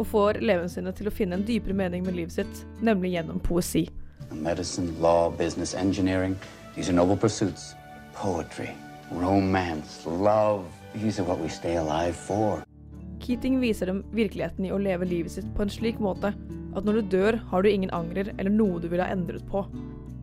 [0.00, 3.40] og får elevene sine til å finne en dypere mening med livet sitt, nemlig gjennom
[3.44, 3.88] poesi.
[4.32, 6.36] Medicine, law, business, engineering.
[6.76, 7.74] These are noble pursuits.
[8.14, 8.68] Poetry,
[9.10, 10.64] romance, love.
[10.94, 12.62] These are what we stay alive for.
[13.20, 16.32] Keating viser dem virkeligheten i å leve livet sitt på en slik måte
[16.76, 19.64] at når du dør, har du ingen angrer eller noe du ville ha endret på.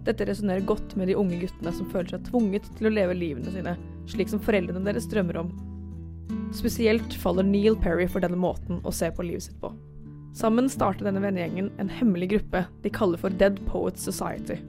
[0.07, 3.51] Dette resonnerer godt med de unge guttene som føler seg tvunget til å leve livene
[3.51, 3.75] sine
[4.07, 5.51] slik som foreldrene deres drømmer om.
[6.55, 9.73] Spesielt faller Neil Perry for denne måten å se på livet sitt på.
[10.37, 14.59] Sammen starter denne vennegjengen en hemmelig gruppe de kaller for Dead Poets Society.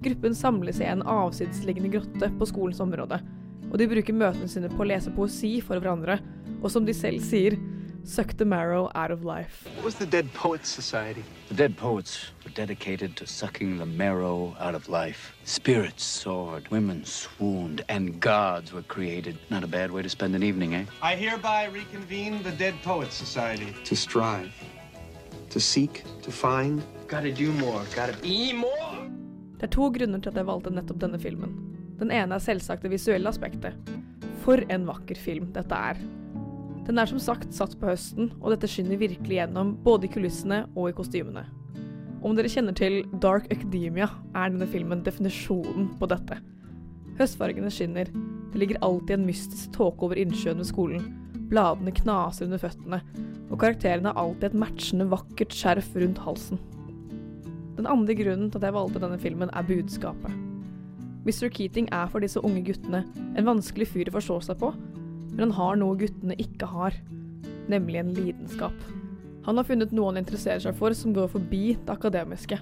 [0.00, 3.18] Gruppen samles i en avsidesliggende grotte på skolens område,
[3.66, 6.20] og de bruker møtene sine på å lese poesi for hverandre,
[6.62, 7.56] og som de selv sier,
[8.06, 9.66] suck the marrow out of life.
[9.74, 11.24] What was the Dead Poets Society?
[11.48, 15.34] The Dead Poets were dedicated to sucking the marrow out of life.
[15.44, 19.36] Spirits soared, women swooned, and gods were created.
[19.50, 20.84] Not a bad way to spend an evening, eh?
[21.02, 23.74] I hereby reconvene the Dead Poets Society.
[23.84, 24.54] To strive,
[25.50, 26.84] to seek, to find.
[27.08, 27.82] Gotta do more.
[27.96, 28.87] Gotta be more.
[29.58, 31.56] Det er to grunner til at jeg valgte nettopp denne filmen.
[31.98, 33.74] Den ene er selvsagt det visuelle aspektet.
[34.44, 35.98] For en vakker film dette er.
[36.86, 40.62] Den er som sagt satt på høsten, og dette skinner virkelig gjennom både i kulissene
[40.72, 41.42] og i kostymene.
[42.24, 46.38] Om dere kjenner til Dark Academia, er denne filmen definisjonen på dette.
[47.18, 48.08] Høstfargene skinner,
[48.52, 51.04] det ligger alltid en mystisk tåke over innsjøen ved skolen,
[51.50, 53.02] bladene knaser under føttene,
[53.50, 56.62] og karakterene har alltid et matchende vakkert skjerf rundt halsen.
[57.78, 60.34] Den andre grunnen til at jeg valgte denne filmen, er budskapet.
[61.22, 61.46] Mr.
[61.52, 63.04] Keating er for disse unge guttene
[63.36, 64.72] en vanskelig fyr å forstå seg på,
[65.30, 66.96] men han har noe guttene ikke har,
[67.70, 68.74] nemlig en lidenskap.
[69.46, 72.58] Han har funnet noe han interesserer seg for som går forbi det akademiske.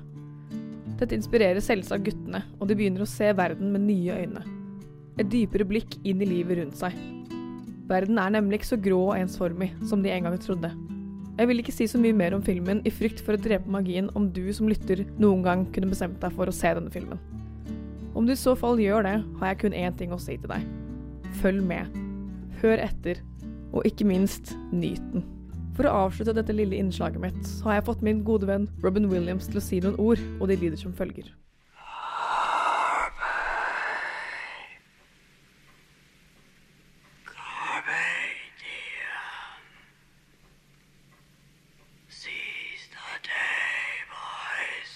[1.01, 4.45] Dette inspirerer selvsagt guttene, og de begynner å se verden med nye øyne.
[5.17, 6.97] Et dypere blikk inn i livet rundt seg.
[7.89, 10.73] Verden er nemlig ikke så grå og ensformig som de en gang trodde.
[11.37, 14.07] Jeg vil ikke si så mye mer om filmen i frykt for å drepe magien
[14.17, 17.21] om du som lytter noen gang kunne bestemt deg for å se denne filmen.
[18.17, 20.49] Om du i så fall gjør det, har jeg kun én ting å si til
[20.55, 20.65] deg.
[21.43, 21.93] Følg med.
[22.63, 23.21] Hør etter,
[23.77, 25.29] og ikke minst, nyt den.
[25.77, 29.51] For å avslutte dette lille innslaget mitt, har jeg fått min gode venn Robin Williams
[29.51, 31.29] til å si noen ord, og de lyder som følger.
[42.09, 44.93] Seize the day, boys.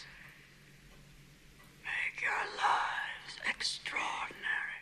[1.85, 4.81] Make your lives extraordinary.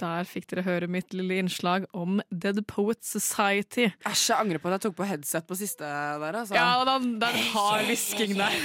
[0.00, 3.90] Der fikk dere høre mitt lille innslag om Dead Poets Society.
[4.08, 6.40] Æsj, jeg angrer på at jeg tok på headset på siste der.
[6.40, 6.56] Altså.
[6.56, 8.58] Ja, og er en hard hvisking der.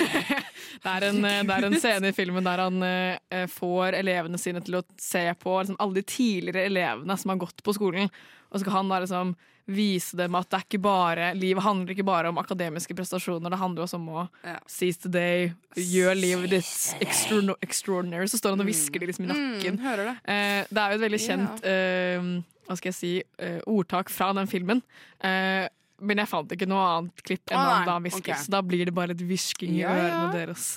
[0.79, 4.37] Det er, en, eh, det er en scene i filmen der han eh, får elevene
[4.39, 8.07] sine til å se på liksom, alle de tidligere elevene som har gått på skolen.
[8.47, 9.33] Og så skal han da liksom
[9.69, 13.53] vise dem at det er ikke bare, livet handler ikke bare om akademiske prestasjoner.
[13.53, 14.27] Det handler også om å
[14.69, 18.27] seize the day, gjøre livet ditt extra, extraordinary.
[18.31, 19.77] Så står han og hvisker det liksom i nakken.
[19.77, 20.15] Mm, hører det.
[20.35, 22.31] Eh, det er jo et veldig kjent eh,
[22.69, 23.11] hva skal jeg si,
[23.41, 24.81] eh, ordtak fra den filmen.
[25.25, 25.67] Eh,
[25.99, 28.43] men jeg fant ikke noe annet klipp enn Å, han da hvisker, ok.
[28.45, 30.05] så da blir det bare et hvisking i Ja, ja.
[30.05, 30.69] ørene deres.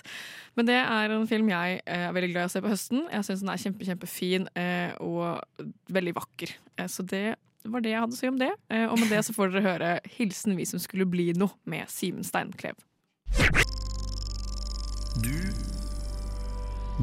[0.59, 3.05] Men det er en film jeg eh, er veldig glad i å se på høsten.
[3.13, 5.41] Jeg syns den er kjempe, kjempefin eh, og
[5.95, 6.57] veldig vakker.
[6.91, 7.23] Så det
[7.65, 8.51] var det jeg hadde å si om det.
[8.71, 11.89] Eh, og med det så får dere høre 'Hilsen vi som skulle bli noe' med
[11.89, 12.75] Simen Steinklev.
[15.23, 15.39] Du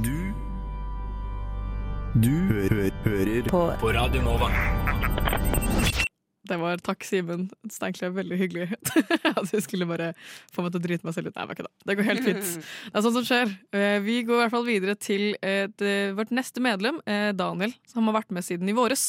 [0.03, 0.33] Du
[2.19, 3.73] Du hø hører på.
[3.79, 5.28] på Radio Nova.
[6.49, 8.15] Det var takk, Simen Steinklev.
[8.17, 8.67] Veldig hyggelig.
[9.37, 10.11] At du skulle bare
[10.53, 11.35] få meg til å drite meg selv ut.
[11.37, 11.73] Nei, var ikke det.
[11.89, 12.47] Det går helt fint.
[12.89, 13.53] Det er sånt som skjer.
[13.75, 17.73] Eh, Vi går i hvert fall videre til et, eh, vårt neste medlem, eh, Daniel,
[17.89, 19.03] som har vært med siden i våres.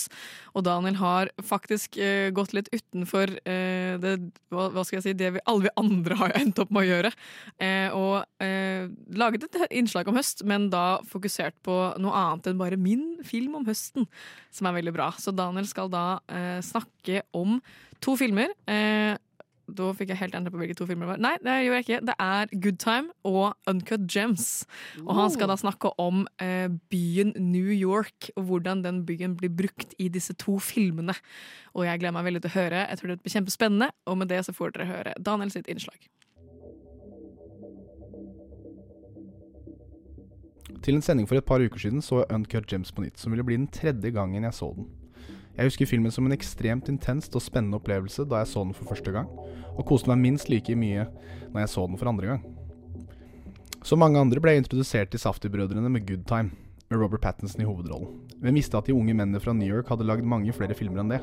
[0.55, 1.97] Og Daniel har faktisk
[2.35, 4.13] gått litt utenfor det,
[4.51, 7.13] hva, skal jeg si, det vi, alle vi andre har endt opp med å gjøre.
[7.97, 8.43] Og
[9.21, 13.55] laget et innslag om høst, men da fokusert på noe annet enn bare min film
[13.61, 14.09] om høsten,
[14.51, 15.11] som er veldig bra.
[15.23, 16.05] Så Daniel skal da
[16.67, 17.59] snakke om
[18.03, 18.53] to filmer.
[18.71, 19.17] Eh,
[19.77, 21.23] da fikk jeg helt endre på hvilke to filmer det var.
[21.23, 22.01] Nei, det gjorde jeg ikke.
[22.09, 24.47] Det er Good Time og Uncut Gems.
[25.05, 29.53] Og han skal da snakke om eh, byen New York, og hvordan den byen blir
[29.63, 31.15] brukt i disse to filmene.
[31.75, 32.87] Og jeg gleder meg veldig til å høre.
[32.89, 36.11] Jeg tror det blir kjempespennende, og med det så får dere høre Daniel sitt innslag.
[40.81, 43.35] Til en sending for et par uker siden så jeg Uncut Gems på nytt, som
[43.35, 44.89] ville bli den tredje gangen jeg så den.
[45.61, 48.89] Jeg husker filmen som en ekstremt intenst og spennende opplevelse da jeg så den for
[48.89, 49.27] første gang,
[49.77, 51.03] og koste meg minst like mye
[51.53, 52.47] når jeg så den for andre gang.
[53.85, 56.55] Som mange andre ble jeg introdusert til Safti-brødrene med Good Time,
[56.89, 58.09] med Robert Pattinson i hovedrollen,
[58.41, 61.13] men visste at de unge mennene fra New York hadde lagd mange flere filmer enn
[61.13, 61.21] det.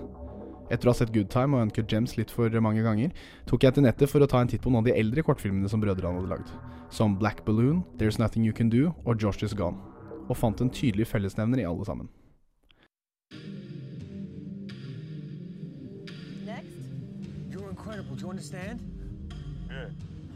[0.69, 3.17] Etter å ha sett Good Time og Uncut Gems litt for mange ganger,
[3.49, 5.73] tok jeg til nettet for å ta en titt på noen av de eldre kortfilmene
[5.73, 6.53] som brødrene hadde lagd,
[6.93, 9.81] som Black Balloon, There's Nothing You Can Do og Josh Is Gone,
[10.29, 12.13] og fant en tydelig fellesnevner i alle sammen.
[18.17, 18.23] You're.
[18.23, 18.81] Do you understand?
[19.69, 19.89] Yeah.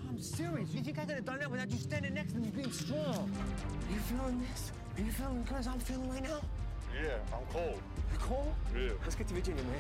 [0.10, 0.74] I'm serious.
[0.74, 3.32] You think I could have done that without you standing next to me being strong?
[3.90, 4.72] Are you feeling this?
[4.98, 6.42] Are you feeling because I'm feeling right now?
[6.94, 7.82] Yeah, I'm cold.
[8.12, 8.54] You cold?
[8.76, 8.92] Yeah.
[9.04, 9.80] Let's get to Virginia, man.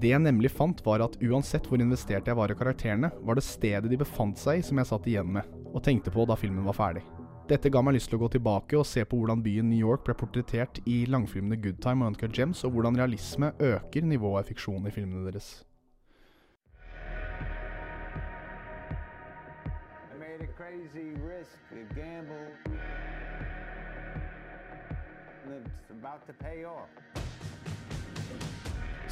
[0.00, 3.44] Det jeg nemlig fant, var at uansett hvor investert jeg var i karakterene, var det
[3.44, 6.64] stedet de befant seg i som jeg satt igjen med, og tenkte på da filmen
[6.64, 7.04] var ferdig.
[7.50, 10.04] Dette ga meg lyst til å gå tilbake og se på hvordan byen New York
[10.06, 14.48] ble portrettert i langfilmene Good Time og Uncut Gems, og hvordan realisme øker nivået av
[14.52, 15.50] fiksjon i filmene deres.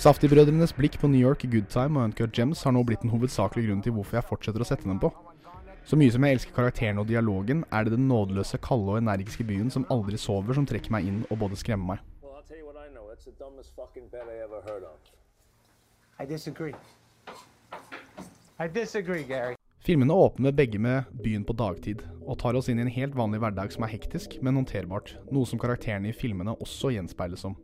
[0.01, 3.11] Saftig-brødrenes blikk på New York, i Good Time og Uncut Gems har nå blitt den
[3.13, 5.11] hovedsakelige grunnen til hvorfor jeg fortsetter å sette dem på.
[5.91, 9.43] Så mye som jeg elsker karakterene og dialogen, er det den nådeløse, kalde og energiske
[9.43, 12.05] byen som aldri sover, som trekker meg inn og både skremmer meg.
[16.21, 16.75] I disagree.
[18.61, 19.59] I disagree, Gary.
[19.83, 23.43] Filmene åpner begge med byen på dagtid, og tar oss inn i en helt vanlig
[23.43, 27.59] hverdag som er hektisk, men håndterbart, noe som karakterene i filmene også gjenspeiles som.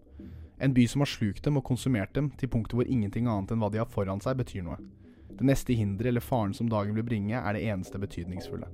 [0.59, 3.63] En by som har slukt dem og konsumert dem til punktet hvor ingenting annet enn
[3.63, 4.83] hva de har foran seg, betyr noe.
[5.37, 8.69] Det neste hinderet eller faren som dagen vil bringe, er det eneste betydningsfulle.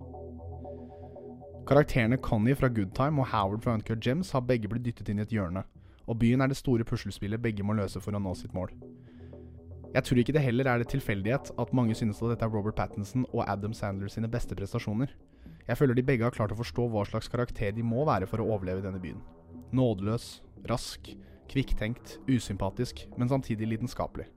[1.66, 5.22] Karakterene Connie fra Good Time og Howard fra Uncut Gems har begge blitt dyttet inn
[5.22, 5.62] i et hjørne,
[6.06, 8.70] og byen er det store puslespillet begge må løse for å nå sitt mål.
[9.92, 12.78] Jeg tror ikke det heller er det tilfeldighet at mange synes at dette er Robert
[12.78, 15.12] Pattinson og Adam Sandler sine beste prestasjoner.
[15.68, 18.42] Jeg føler de begge har klart å forstå hva slags karakter de må være for
[18.42, 19.20] å overleve i denne byen.
[19.76, 20.40] Nådeløs,
[20.70, 21.12] rask,
[21.52, 24.30] kvikktenkt, usympatisk, men samtidig lidenskapelig.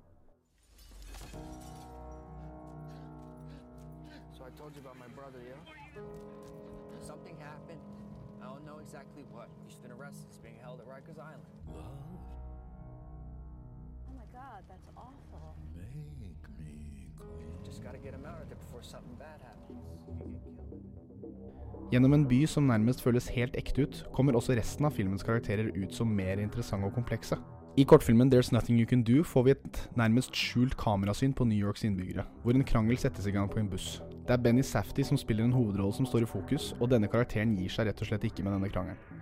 [21.93, 25.69] Gjennom en by som nærmest føles helt ekte ut, kommer også resten av filmens karakterer
[25.75, 27.37] ut som mer interessante og komplekse.
[27.77, 31.59] I kortfilmen There's Nothing You Can Do får vi et nærmest skjult kamerasyn på New
[31.59, 34.01] Yorks innbyggere, hvor en krangel settes i gang på en buss.
[34.25, 37.57] Det er Benny Safty som spiller en hovedrolle som står i fokus, og denne karakteren
[37.59, 39.21] gir seg rett og slett ikke med denne krangelen.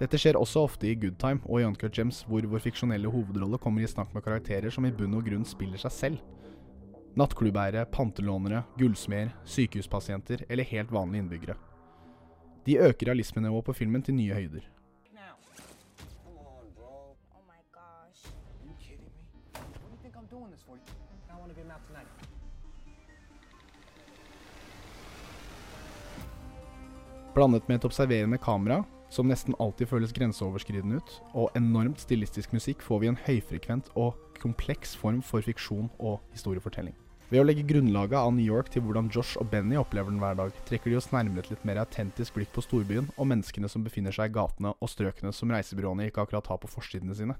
[0.00, 3.60] Dette skjer også ofte i Good Time og i Uncut Gems, hvor vår fiksjonelle hovedrolle
[3.60, 6.41] kommer i snakk med karakterer som i bunn og grunn spiller seg selv.
[7.14, 11.56] Nattklubbeiere, pantelånere, gullsmeder, sykehuspasienter eller helt vanlige innbyggere.
[12.66, 14.68] De øker realismenivået på filmen til nye høyder.
[27.34, 32.82] Blandet med et observerende kamera, som nesten alltid føles grenseoverskridende ut, og enormt stilistisk musikk,
[32.84, 36.96] får vi en høyfrekvent og kompleks form for fiksjon og historiefortelling.
[37.32, 40.36] Ved å legge grunnlaget av New York til hvordan Josh og Benny opplever den hver
[40.36, 43.84] dag, trekker de oss nærmere et litt mer autentisk blikk på storbyen og menneskene som
[43.86, 47.38] befinner seg i gatene og strøkene som reisebyråene ikke akkurat har på forsidene sine.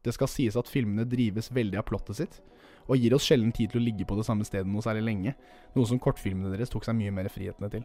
[0.00, 2.40] Det skal sies at filmene drives veldig av plottet sitt,
[2.88, 5.36] og gir oss sjelden tid til å ligge på det samme stedet noe særlig lenge,
[5.76, 7.84] noe som kortfilmene deres tok seg mye mer frihetene til.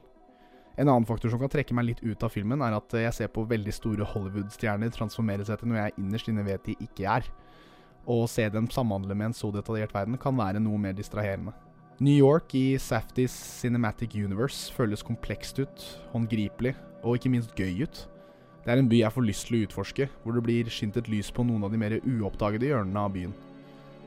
[0.76, 3.30] En annen faktor som kan trekke meg litt ut av filmen, er at jeg ser
[3.32, 7.30] på veldig store Hollywood-stjerner transformere seg til noe jeg innerst inne vet de ikke er.
[8.06, 11.56] Å se dem samhandle med en så detaljert verden kan være noe mer distraherende.
[12.04, 18.02] New York i Safdies Cinematic Universe føles komplekst ut, håndgripelig og ikke minst gøy ut.
[18.66, 21.08] Det er en by jeg får lyst til å utforske, hvor det blir skint et
[21.08, 23.36] lys på noen av de mer uoppdagede hjørnene av byen.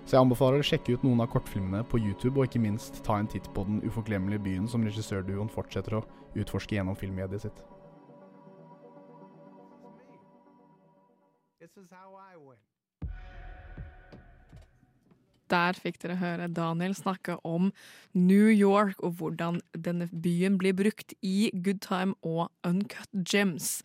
[0.05, 3.19] Så jeg anbefaler å sjekke ut noen av kortfilmene på YouTube, og ikke minst ta
[3.21, 6.05] en titt på den uforglemmelige byen som regissørduoen fortsetter å
[6.43, 7.61] utforske gjennom filmmediet sitt.
[15.49, 17.70] Der fikk dere høre Daniel snakke om
[18.12, 23.78] New York og hvordan denne byen blir brukt i Good Time og Uncut Gems.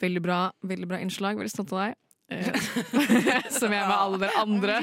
[0.00, 1.40] Veldig bra, veldig bra innslag.
[1.40, 1.96] Veldig stolt av deg.
[2.28, 2.54] Eh,
[3.58, 4.78] Som jeg med alle dere andre.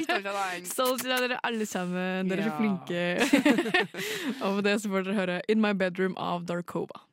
[0.66, 2.30] Stolt av dere alle sammen.
[2.30, 3.02] Dere er så flinke.
[4.44, 7.04] og med det så får dere høre In My Bedroom av Darkova.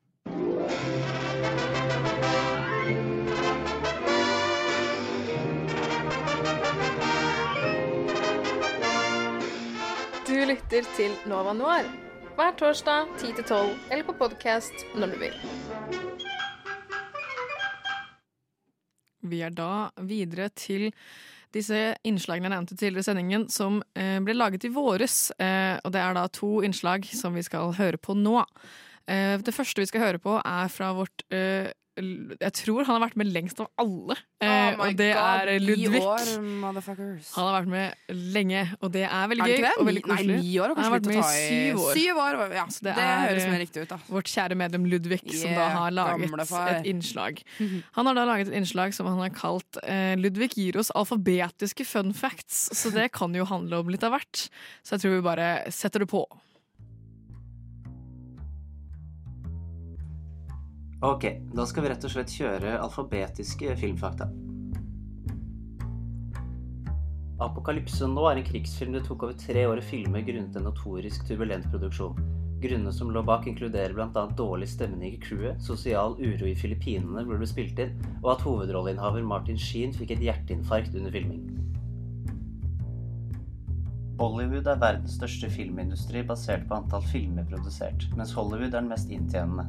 [0.61, 0.67] Du
[10.45, 11.85] lytter til Nova Noir
[12.37, 15.35] hver torsdag 10-12 eller på podkast når du vil.
[19.21, 20.89] Vi er da videre til
[21.51, 25.31] disse innslagene jeg nevnte tidligere i sendingen, som eh, ble laget i våres.
[25.35, 28.39] Eh, og det er da to innslag som vi skal høre på nå.
[29.11, 33.01] Eh, det første vi skal høre på, er fra vårt eh, Jeg tror han har
[33.03, 34.15] vært med lengst av alle.
[34.41, 35.99] Oh og det God, er Ludvig.
[35.99, 36.29] år.
[36.31, 39.71] Han har vært med lenge, og det er veldig det gøy det?
[39.75, 40.37] og veldig Ni- nei, koselig.
[40.39, 41.97] ni år han har vært med i syv år.
[41.99, 42.63] Syv år, ja.
[42.71, 43.97] Så Det er, høres mer riktig ut, da.
[44.07, 47.43] Vårt kjære medlem Ludvig som da har laget et innslag.
[47.99, 51.85] Han har da laget et innslag som han har kalt uh, 'Ludvig gir oss alfabetiske
[51.85, 52.71] fun facts'.
[52.71, 54.47] Så det kan jo handle om litt av hvert.
[54.81, 56.23] Så jeg tror vi bare setter det på.
[61.01, 61.23] Ok,
[61.53, 64.27] da skal vi rett og slett kjøre alfabetiske filmfakta.
[67.41, 71.25] Apokalypse nå er en krigsfilm det tok over tre år å filme grunnet en notorisk
[71.25, 72.21] turbulent produksjon.
[72.61, 74.27] Grunnene som lå bak inkluderer bl.a.
[74.37, 78.45] dårlig stemning i crewet, sosial uro i Filippinene hvor det ble spilt inn, og at
[78.45, 81.47] hovedrolleinnehaver Martin Sheen fikk et hjerteinfarkt under filming.
[84.21, 89.09] Bollywood er verdens største filmindustri basert på antall filmer produsert, mens Hollywood er den mest
[89.09, 89.65] inntjenende.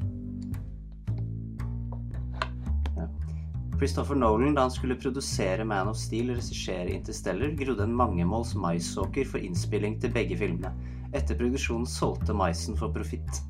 [3.83, 8.53] Christopher Nolan, da han skulle produsere Man of Steel og regissere Interstellar, grodde en mangemåls
[8.55, 10.71] maisåker for innspilling til begge filmene.
[11.11, 13.41] Etter produksjonen solgte maisen for profitt.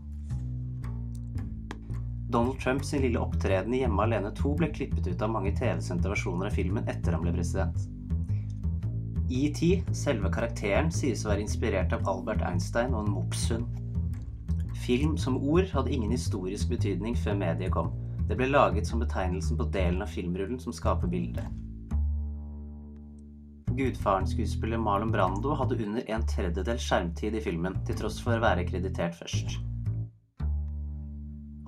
[2.33, 6.09] Donald Trump sin lille opptreden i Hjemme alene 2 ble klippet ut av mange TV-sendte
[6.09, 7.85] versjoner av filmen etter han ble president.
[9.29, 13.69] E.T., selve karakteren, sies å være inspirert av Albert Einstein og en mopshund.
[14.87, 17.93] Film som ord hadde ingen historisk betydning før mediet kom.
[18.29, 21.47] Det ble laget som betegnelsen på delen av filmrullen som skaper bildet.
[23.73, 28.67] Gudfaren-skuespiller Marlon Brando hadde under en tredjedel skjermtid i filmen, til tross for å være
[28.69, 29.59] kreditert først.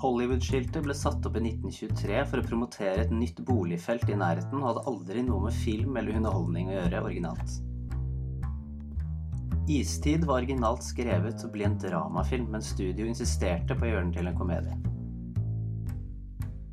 [0.04, 4.68] Hollywood-skiltet ble satt opp i 1923 for å promotere et nytt boligfelt i nærheten og
[4.68, 7.54] hadde aldri noe med film eller underholdning å gjøre originalt.
[9.72, 14.04] Istid var originalt skrevet til å bli en dramafilm, men studio insisterte på å gjøre
[14.04, 14.93] den til en komedie.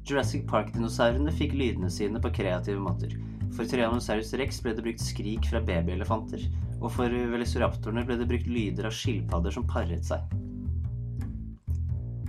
[0.08, 3.14] Jurassic Park-dinosaurene fikk lydene sine på kreative måter.
[3.56, 6.46] For Tyrannosaurus rex ble det brukt skrik fra babyelefanter,
[6.80, 10.24] og for velociraptorene ble det brukt lyder av skilpadder som paret seg.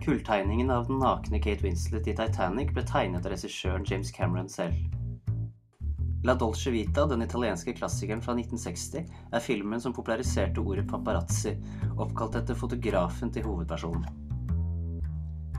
[0.03, 4.75] Kulltegningen av den nakne Kate Winslet i Titanic ble tegnet av regissøren James Cameron selv.
[6.27, 11.57] La Dolce Vita, den italienske klassikeren fra 1960, er filmen som populariserte ordet paparazzi,
[11.97, 14.22] oppkalt etter fotografen til hovedpersonen.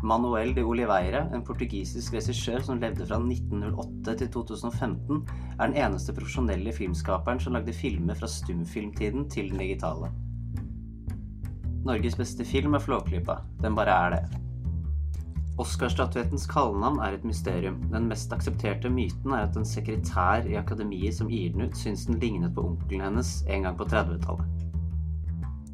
[0.04, 5.22] Manuel de Oliveira, en portugisisk regissør som levde fra 1908 til 2015,
[5.56, 10.12] er den eneste profesjonelle filmskaperen som lagde filmer fra stumfilmtiden til den digitale.
[11.88, 13.38] Norges beste film er Flåklypa.
[13.64, 14.42] Den bare er det.
[15.64, 17.80] Oscarstatuettens kallenavn er et mysterium.
[17.92, 22.08] Den mest aksepterte myten er at en sekretær i akademiet som gir den ut, syns
[22.10, 24.73] den lignet på onkelen hennes en gang på 30-tallet.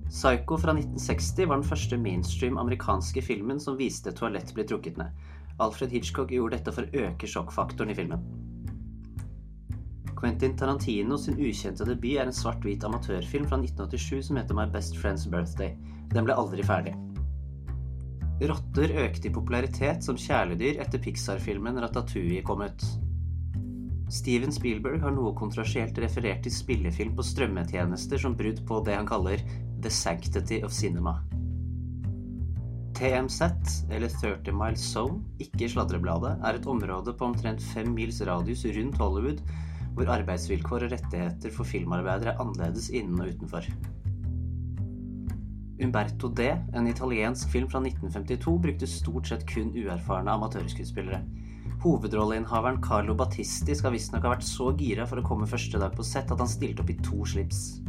[0.10, 4.98] Psycho fra 1960 var den første mainstream amerikanske filmen som viste et toalett bli trukket
[4.98, 5.14] ned.
[5.62, 8.24] Alfred Hitchcock gjorde dette for å øke sjokkfaktoren i filmen.
[10.18, 14.98] Quentin Tarantino sin ukjente debut er en svart-hvit amatørfilm fra 1987 som heter My Best
[14.98, 15.78] Friend's Birthday.
[16.10, 16.96] Den ble aldri ferdig.
[18.50, 22.86] Rotter økte i popularitet som kjæledyr etter Pixar-filmen Ratatouille kom ut.
[24.10, 29.08] Steven Spielberg har noe kontroversielt referert til spillefilm på strømmetjenester som brudd på det han
[29.08, 29.44] kaller
[29.82, 31.20] The Sanctity of Cinema.
[33.00, 33.42] TMZ,
[33.90, 38.98] eller 30 Mile Zone, ikke Sladrebladet, er et område på omtrent fem mils radius rundt
[39.00, 39.40] Hollywood
[39.96, 43.68] hvor arbeidsvilkår og rettigheter for filmarbeidere er annerledes innen og utenfor.
[45.80, 51.22] Umberto D, en italiensk film fra 1952, brukte stort sett kun uerfarne amatørskuespillere.
[51.80, 56.04] Hovedrolleinnehaveren Carlo Battisti skal visstnok ha vært så gira for å komme første dag på
[56.04, 57.80] sett at han stilte opp i to slips.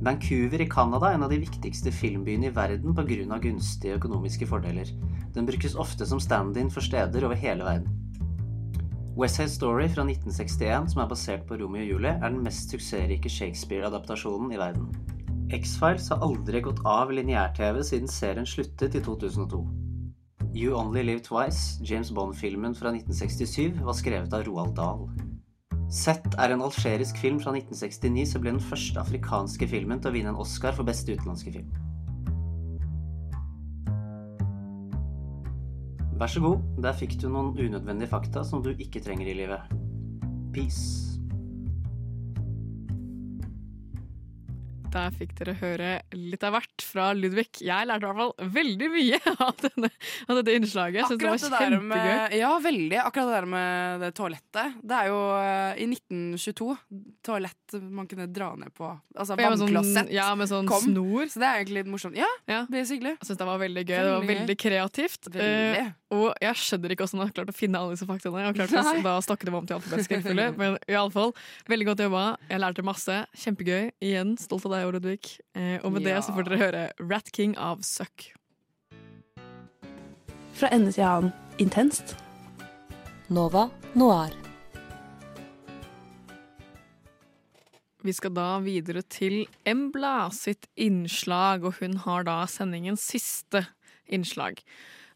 [0.00, 3.38] Vancouver i Canada er en av de viktigste filmbyene i verden pga.
[3.38, 4.88] gunstige økonomiske fordeler.
[5.34, 8.00] Den brukes ofte som stand-in for steder over hele verden.
[9.16, 12.72] West Side Story fra 1961, som er basert på Romeo og Julie, er den mest
[12.72, 14.88] suksessrike Shakespeare-adaptasjonen i verden.
[15.52, 19.60] X-Files har aldri gått av lineær-TV siden serien sluttet i 2002.
[20.54, 25.10] You Only Live Twice, James Bond-filmen fra 1967, var skrevet av Roald Dahl.
[25.90, 30.14] Sett er en algerisk film fra 1969 som ble den første afrikanske filmen til å
[30.14, 31.72] vinne en Oscar for beste utenlandske film.
[36.20, 39.78] Vær så god, der fikk du noen unødvendige fakta som du ikke trenger i livet.
[40.54, 41.09] Peace.
[44.90, 47.60] Der fikk dere høre litt av hvert fra Ludvig.
[47.62, 49.90] Jeg lærte i hvert fall veldig mye av, denne,
[50.26, 50.98] av dette innslaget.
[50.98, 52.98] Jeg synes det Akkurat var det der med Ja, veldig.
[53.04, 54.80] Akkurat det der med det toalettet.
[54.82, 56.68] Det er jo eh, i 1922
[57.26, 58.88] toalett man kunne dra ned på.
[59.14, 60.82] Altså Ja, med sånn- ja, med sånn kom.
[60.82, 61.26] snor.
[61.30, 62.16] Så det er egentlig litt morsomt.
[62.16, 63.10] Ja, basically.
[63.14, 64.00] Jeg syns det var veldig gøy.
[64.02, 65.30] Det var Veldig kreativt.
[65.30, 65.86] Veldig.
[66.10, 68.40] Uh, og jeg skjønner ikke hvordan han har klart å finne alle disse faktaene.
[68.42, 69.02] Jeg har klart å Nei.
[69.02, 70.56] da stokke dem om til alfabetisk rekkefølge.
[70.60, 71.34] Men i alle fall,
[71.68, 72.24] veldig godt jobba.
[72.48, 73.26] Jeg lærte masse.
[73.36, 73.92] Kjempegøy.
[74.02, 75.38] Igjen stolt av deg, Ludvig.
[75.54, 78.32] Uh, og med det så får dere høre Rat King av Suck.
[80.54, 82.16] Fra ende til annen intenst.
[83.30, 84.39] Nova Noir.
[88.06, 93.66] Vi skal da videre til Embla sitt innslag, og hun har da sendingens siste
[94.08, 94.62] innslag.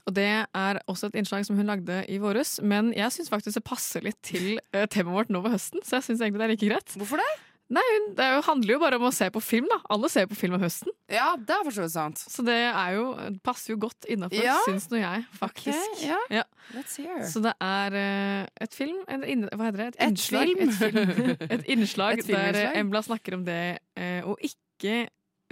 [0.05, 3.57] Og det er også et innslag som hun lagde i våres, men jeg syns faktisk
[3.57, 6.47] det passer litt til eh, temaet vårt nå ved høsten, så jeg syns egentlig det
[6.47, 6.97] er like greit.
[7.01, 7.31] Hvorfor det?
[7.73, 9.81] Nei, Det er handler jo bare om å se på film, da.
[9.95, 10.93] Alle ser på film om høsten.
[11.13, 12.21] Ja, det er for så vidt sant.
[12.33, 13.03] Så det er jo,
[13.45, 14.55] passer jo godt innafor, Ja.
[14.65, 15.91] syns nå jeg, faktisk.
[15.99, 16.21] Okay, ja.
[16.33, 16.45] Ja.
[16.73, 17.19] Let's hear.
[17.29, 19.89] Så det er eh, et film eller inn, Hva heter det?
[19.89, 20.49] Et, Et innslag.
[20.49, 20.63] film.
[20.65, 21.35] Et, film.
[21.59, 23.59] et innslag Et der eh, Embla snakker om det
[24.01, 24.95] eh, å ikke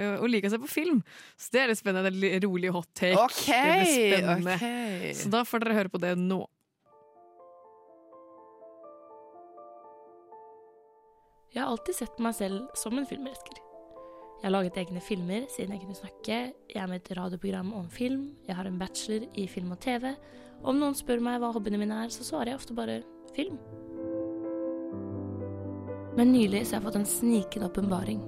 [0.01, 1.03] øh, å like å se på film.
[1.37, 2.09] Så det er litt spennende.
[2.17, 3.21] Det er rolig hot take.
[3.29, 4.57] Okay, det blir spennende.
[4.57, 5.13] Okay.
[5.21, 6.41] Så da får dere høre på det nå.
[11.53, 13.61] Jeg har alltid sett på meg selv som en filmelsker.
[14.43, 16.37] Jeg har laget egne filmer siden jeg kunne snakke.
[16.67, 18.25] Jeg er med i et radioprogram om film.
[18.49, 20.17] Jeg har en bachelor i film og TV.
[20.67, 22.97] Om noen spør meg hva hobbyene mine er, så svarer jeg ofte bare
[23.37, 23.61] film.
[26.19, 28.27] Men nylig så har jeg fått en snikende åpenbaring.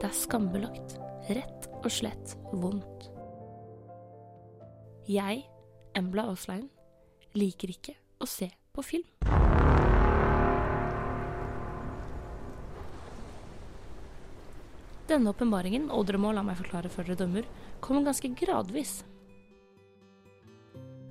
[0.00, 0.98] Det er skambelagt.
[1.30, 3.06] Rett og slett vondt.
[5.06, 5.44] Jeg,
[5.94, 6.66] Embla Aaslein,
[7.38, 9.06] liker ikke å se på film.
[15.06, 17.46] Denne åpenbaringen, og dere må la meg forklare før dere dømmer,
[17.84, 18.98] kommer ganske gradvis.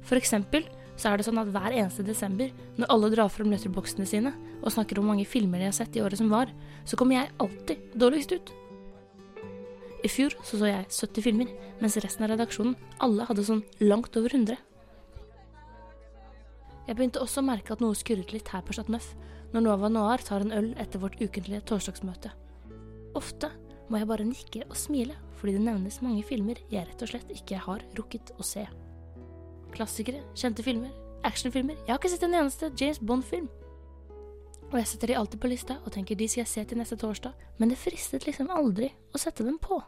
[0.06, 4.08] For eksempel så er det sånn at hver eneste desember, når alle drar frem letterboxene
[4.08, 4.32] sine
[4.62, 6.52] og snakker om hvor mange filmer de har sett i året som var,
[6.88, 8.54] så kommer jeg alltid dårligst ut.
[10.06, 14.16] I fjor så, så jeg 70 filmer, mens resten av redaksjonen alle hadde sånn langt
[14.20, 14.60] over 100.
[16.86, 19.16] Jeg begynte også å merke at noe skurret litt her på Chat Neuf,
[19.56, 22.32] når Nova Noir tar en øl etter vårt ukentlige torsdagsmøte.
[23.18, 23.50] Ofte
[23.90, 27.34] må jeg bare nikke og smile, fordi det nevnes mange filmer jeg rett og slett
[27.34, 28.66] ikke har rukket å se.
[29.76, 30.94] Klassikere, kjente filmer,
[31.26, 33.50] actionfilmer Jeg har ikke sett en eneste James Bond-film.
[34.72, 36.98] Og jeg setter de alltid på lista og tenker de skal jeg se til neste
[37.00, 39.82] torsdag, men det fristet liksom aldri å sette dem på.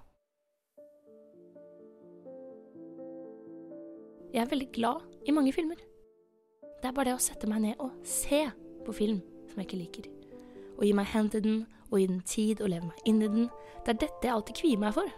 [4.34, 5.80] Jeg er veldig glad i mange filmer.
[6.78, 8.44] Det er bare det å sette meg ned og se
[8.86, 10.10] på film som jeg ikke liker.
[10.78, 13.32] Og gi meg hen til den, og gi den tid og leve meg inn i
[13.32, 13.48] den.
[13.86, 15.10] Det er dette jeg alltid kvier meg for.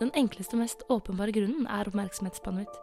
[0.00, 2.80] Den enkleste og mest åpenbare grunnen er oppmerksomhetsspannet mitt.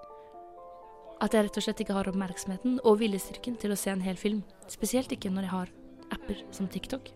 [1.22, 4.18] At jeg rett og slett ikke har oppmerksomheten og viljestyrken til å se en hel
[4.18, 4.41] film.
[4.72, 5.74] Spesielt ikke når jeg har
[6.16, 7.12] apper som TikTok.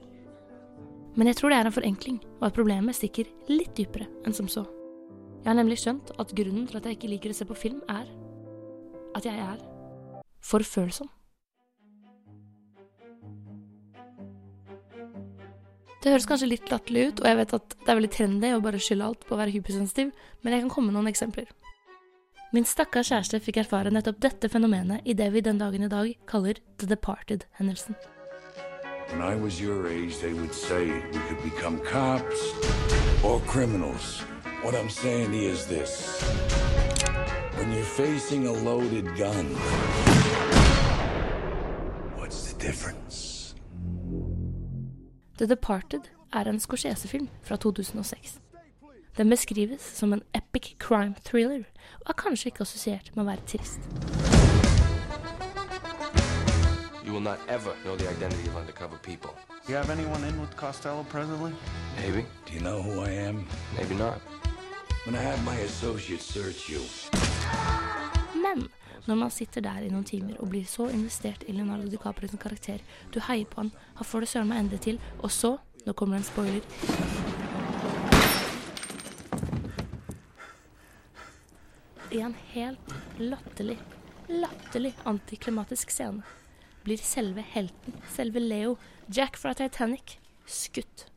[1.15, 4.49] Men jeg tror det er en forenkling, og at problemet stikker litt dypere enn som
[4.51, 4.65] så.
[5.41, 7.81] Jeg har nemlig skjønt at grunnen til at jeg ikke liker å se på film,
[7.87, 8.09] er
[9.15, 9.61] at jeg er
[10.43, 11.07] for følsom.
[16.05, 18.59] Det høres kanskje litt latterlig ut, og jeg vet at det er veldig trendy å
[18.61, 20.11] bare skylde alt på å være hypersensitiv,
[20.45, 21.47] men jeg kan komme med noen eksempler.
[22.53, 26.11] Min stakkars kjæreste fikk erfare nettopp dette fenomenet i det vi den dagen i dag
[26.29, 27.97] kaller The Departed-hendelsen.
[29.09, 32.53] When I was your age, they would say we could become cops
[33.25, 34.21] or criminals.
[34.61, 36.21] What I'm saying is this.
[37.57, 39.55] When you're facing a loaded gun,
[42.13, 43.34] what's the difference?
[45.37, 45.99] The Departed
[46.33, 48.39] er en Scorsese-film fra 2006.
[49.17, 51.63] Den beskrives som en epic crime thriller,
[52.01, 53.79] og er kanskje ikke assosiert med å være trist.
[57.03, 59.29] You will not ever know the identity of undercover people.
[59.67, 61.51] You have anyone in with Costello presently?
[61.99, 62.25] Maybe.
[62.47, 63.45] Do you know who I am?
[63.77, 64.21] Maybe not.
[65.05, 66.81] I'm gonna have my associates search you.
[68.41, 68.69] Men
[69.05, 72.41] når man sitter der i noen timer og blir så investert i Leonardo DiCaprio sin
[72.41, 72.81] karakter,
[73.13, 76.17] du heier på han, han får det søren meg ende til, og så, nå kommer
[76.17, 76.63] det en spoiler
[82.15, 83.77] I en helt latterlig,
[84.31, 86.23] latterlig antiklimatisk scene
[86.85, 88.77] blir selve helten, selve Leo,
[89.09, 91.07] Jack fra Titanic, skutt.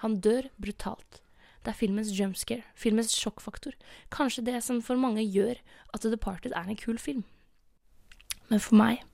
[0.00, 1.20] Han dør brutalt.
[1.60, 3.74] Det er filmens jumpscare, filmens sjokkfaktor.
[4.10, 5.60] Kanskje det som for mange gjør
[5.92, 7.24] at The Departed er en kul film.
[8.48, 9.04] Men for meg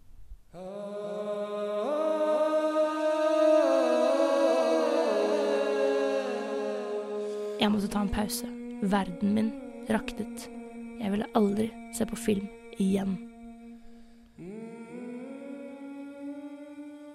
[7.61, 8.47] Jeg måtte ta en pause.
[8.83, 9.51] Verden min
[9.91, 10.47] raknet.
[11.01, 11.67] Jeg ville aldri
[11.97, 12.47] se på film
[12.79, 13.17] igjen.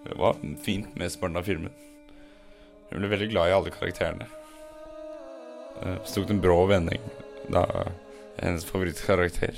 [0.04, 1.72] Det var fint mesteparten av filmen.
[2.92, 4.28] Jeg ble veldig glad i alle karakterene.
[5.82, 7.02] Eh, Så tok det en brå vending
[7.52, 7.66] da
[8.42, 9.58] hennes favorittkarakter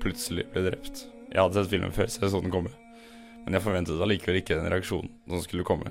[0.00, 1.06] plutselig ble drept.
[1.32, 2.70] Jeg hadde sett filmen før, så jeg så den komme.
[3.44, 5.90] Men jeg forventet allikevel ikke den reaksjonen som skulle komme.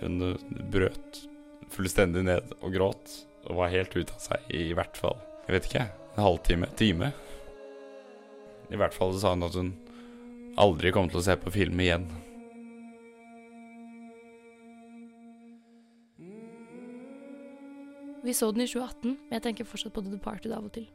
[0.00, 0.36] Hun eh,
[0.72, 1.24] brøt
[1.70, 3.12] fullstendig ned og gråt,
[3.46, 5.14] og var helt ute av seg i hvert fall
[5.46, 5.84] Jeg vet ikke,
[6.16, 6.66] en halvtime?
[6.76, 7.12] Time?
[8.70, 9.70] I hvert fall sa hun at hun
[10.60, 12.04] aldri kom til å se på film igjen.
[18.22, 20.88] Vi så den i 2018, men jeg tenker fortsatt på The Departed av og til.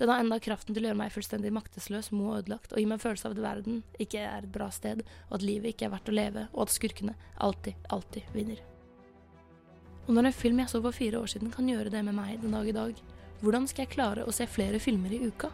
[0.00, 2.86] Den har enda kraften til å gjøre meg fullstendig maktesløs, mo og ødelagt, og gi
[2.88, 5.86] meg en følelse av at verden ikke er et bra sted, og at livet ikke
[5.86, 8.58] er verdt å leve, og at skurkene alltid, alltid vinner.
[10.08, 12.40] Og når en film jeg så for fire år siden kan gjøre det med meg
[12.42, 13.02] den dag i dag,
[13.42, 15.52] hvordan skal jeg klare å se flere filmer i uka?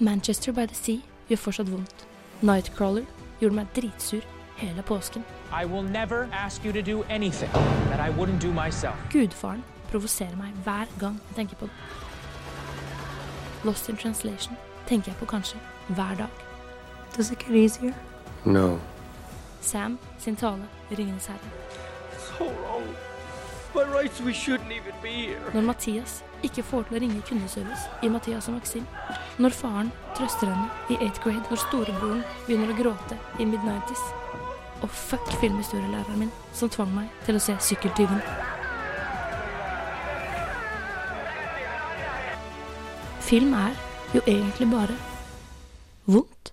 [0.00, 0.98] Manchester by the Sea
[1.30, 2.06] gjør fortsatt vondt.
[2.42, 3.06] Nightcrawler
[3.38, 4.26] gjorde meg dritsur
[4.58, 5.22] hele påsken.
[5.54, 7.52] I will never ask you to do anything
[7.90, 8.98] that I wouldn't do myself.
[9.12, 11.74] Gudfaren provoserer meg hver gang jeg tenker på det.
[13.64, 14.56] Lost in translation
[14.88, 15.58] tenker jeg på kanskje
[15.88, 16.28] hver dag.
[17.16, 17.92] Does it get easier?
[18.44, 18.78] No.
[19.60, 21.50] Sam sin tale i Ringenes herre.
[22.18, 22.86] So wrong.
[23.74, 25.50] By rights, we shouldn't even be here.
[25.54, 28.86] Når Mathias ikke får til å ringe kundeservice i Mathias og Maxim.
[29.38, 31.44] Når faren trøster henne i 8th grade.
[31.50, 34.06] Når storebroren begynner å gråte i mid-90s.
[34.82, 38.24] Og fuck filmhistorielæreren min som tvang meg til å se Sykkeltyven.
[43.30, 43.76] Film er
[44.10, 44.94] jo egentlig bare
[46.06, 46.48] vondt.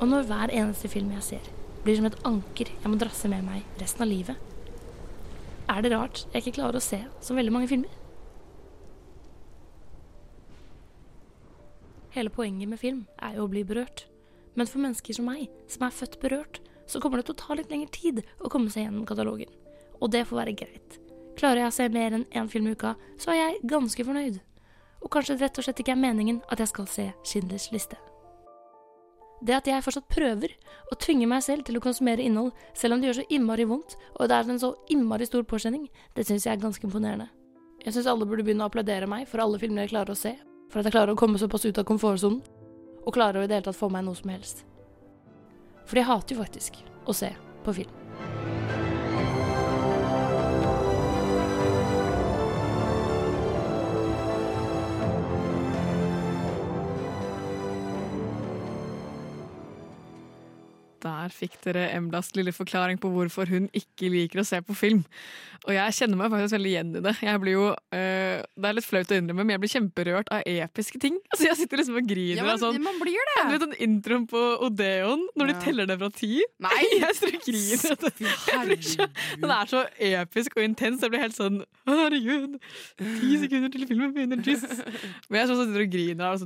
[0.00, 1.50] Og når hver eneste film jeg ser,
[1.84, 4.40] blir som et anker jeg må drasse med meg resten av livet,
[5.68, 7.92] er det rart jeg ikke klarer å se så veldig mange filmer.
[12.16, 14.06] Hele poenget med film er jo å bli berørt.
[14.56, 17.56] Men for mennesker som meg, som er født berørt, så kommer det til å ta
[17.56, 19.50] litt lengre tid å komme seg gjennom katalogen.
[20.00, 21.00] Og det får være greit.
[21.38, 24.40] Klarer jeg å se mer enn én film i uka, så er jeg ganske fornøyd.
[25.00, 27.96] Og kanskje det rett og slett ikke er meningen at jeg skal se Schindlers liste.
[29.40, 30.52] Det at jeg fortsatt prøver
[30.92, 33.96] å tvinge meg selv til å konsumere innhold, selv om det gjør så innmari vondt,
[34.18, 35.86] og det er en så innmari stor påkjenning,
[36.16, 37.30] det syns jeg er ganske imponerende.
[37.80, 40.34] Jeg syns alle burde begynne å applaudere meg for alle filmer jeg klarer å se,
[40.68, 42.42] for at jeg klarer å komme såpass ut av komfortsonen,
[43.00, 44.66] og klarer å i det hele tatt få meg noe som helst.
[45.86, 47.32] For jeg hater jo faktisk å se
[47.64, 47.96] på film.
[61.00, 65.00] Der fikk dere Emblas lille forklaring på hvorfor hun ikke liker å se på film.
[65.66, 67.14] Og jeg kjenner meg faktisk veldig igjen i det.
[67.24, 70.44] Jeg blir jo, øh, Det er litt flaut å innrømme, men jeg blir kjemperørt av
[70.48, 71.18] episke ting.
[71.32, 72.80] Altså Jeg sitter liksom og griner Ja, men sånn.
[72.84, 73.36] man blir det.
[73.40, 76.32] Du vet den introen på Odeon, når de teller ned fra ti?
[76.60, 76.80] Nei!
[77.02, 79.10] Jeg står og griner.
[79.40, 81.04] Den er så episk og intens.
[81.04, 82.58] Jeg blir helt sånn Herregud,
[83.00, 84.42] ti sekunder til filmen begynner.
[84.46, 84.82] Jesus.
[85.28, 86.42] Men jeg og sitter og griner av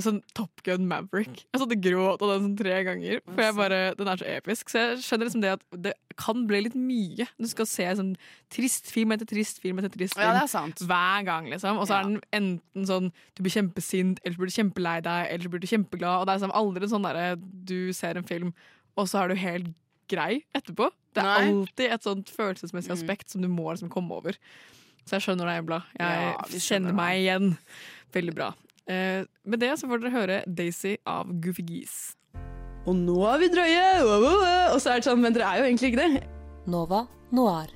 [0.00, 1.44] sånn Top Gun Maverick.
[1.52, 3.20] Jeg satt og gråt av den sånn tre ganger.
[3.26, 4.70] For bare, Den er så episk.
[4.72, 7.26] Så jeg skjønner liksom det at det kan bli litt mye.
[7.38, 8.14] Du skal se sånn
[8.52, 10.80] trist film etter trist film etter trist film Ja, det er sant.
[10.88, 11.50] hver gang.
[11.52, 15.00] liksom Og så er den enten sånn du blir kjempesint, eller så blir du kjempelei
[15.02, 16.20] deg, eller så blir du kjempeglad.
[16.20, 18.54] Og det er liksom aldri sånn derre du ser en film,
[18.96, 19.74] og så er du helt
[20.08, 20.90] grei etterpå.
[21.12, 21.48] Det er Nei.
[21.50, 24.32] alltid et sånt følelsesmessig aspekt som du må liksom komme over.
[25.06, 25.82] Så jeg skjønner deg, Embla.
[25.98, 27.58] Jeg Ja, kjenner meg igjen.
[28.12, 28.54] Veldig bra.
[28.86, 32.14] Eh, med det så får dere høre Daisy av Goofy Geese.
[32.86, 33.86] Og nå er vi drøye!
[34.06, 34.74] wow, wow, wow.
[34.76, 36.22] Og så er det sånn, men dere er jo egentlig ikke det.
[36.70, 37.72] Nova Noir.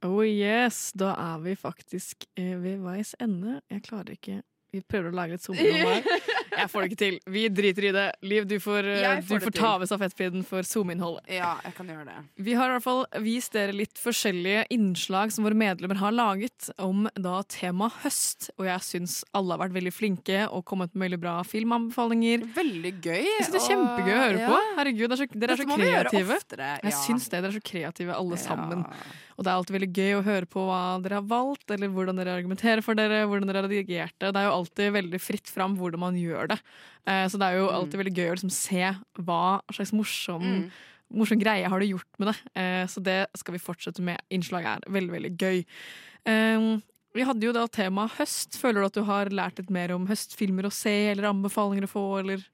[0.00, 3.58] Oh yes, da er vi faktisk eh, ved veis ende.
[3.68, 4.38] Jeg klarer ikke
[4.72, 6.24] Vi prøver å lage litt zoom-innhold her.
[6.50, 7.18] Jeg får det ikke til.
[7.30, 8.06] Vi driter i det.
[8.26, 11.28] Liv, du får, eh, Jeg du får det ta over stafettpinnen for zoom-innholdet.
[11.30, 12.16] Ja, jeg kan gjøre det.
[12.36, 16.70] Vi har i hvert fall vist dere litt forskjellige innslag som våre medlemmer har laget
[16.78, 18.50] om da tema høst.
[18.58, 22.46] Og jeg syns alle har vært veldig flinke og kommet med veldig bra filmanbefalinger.
[22.56, 23.24] Veldig gøy.
[23.24, 24.50] Jeg synes det er kjempegøy å høre ja.
[24.50, 24.60] på.
[24.80, 26.38] Herregud, er så, dere er så kreative.
[26.40, 27.02] oftere, Jeg ja.
[27.06, 27.40] syns det.
[27.40, 28.86] Dere er så kreative alle sammen.
[29.40, 32.18] Og det er alltid veldig gøy å høre på hva dere har valgt, eller hvordan
[32.20, 34.16] dere argumenterer for dere, hvordan dere har reagert.
[34.20, 36.60] Det er jo alltid veldig fritt fram hvordan man gjør det.
[37.06, 40.70] Eh, Så det er jo alltid veldig gøy å liksom se hva slags morsom, Mm.
[41.12, 42.36] morsom greie har du gjort med det.
[42.54, 44.20] Eh, Så det skal vi fortsette med.
[44.30, 45.64] Innslaget er veldig, veldig gøy.
[46.26, 46.80] Eh,
[47.12, 48.56] Vi hadde jo da temaet høst.
[48.56, 51.90] Føler du at du har lært litt mer om høstfilmer å se, eller anbefalinger å
[51.90, 52.44] få, eller?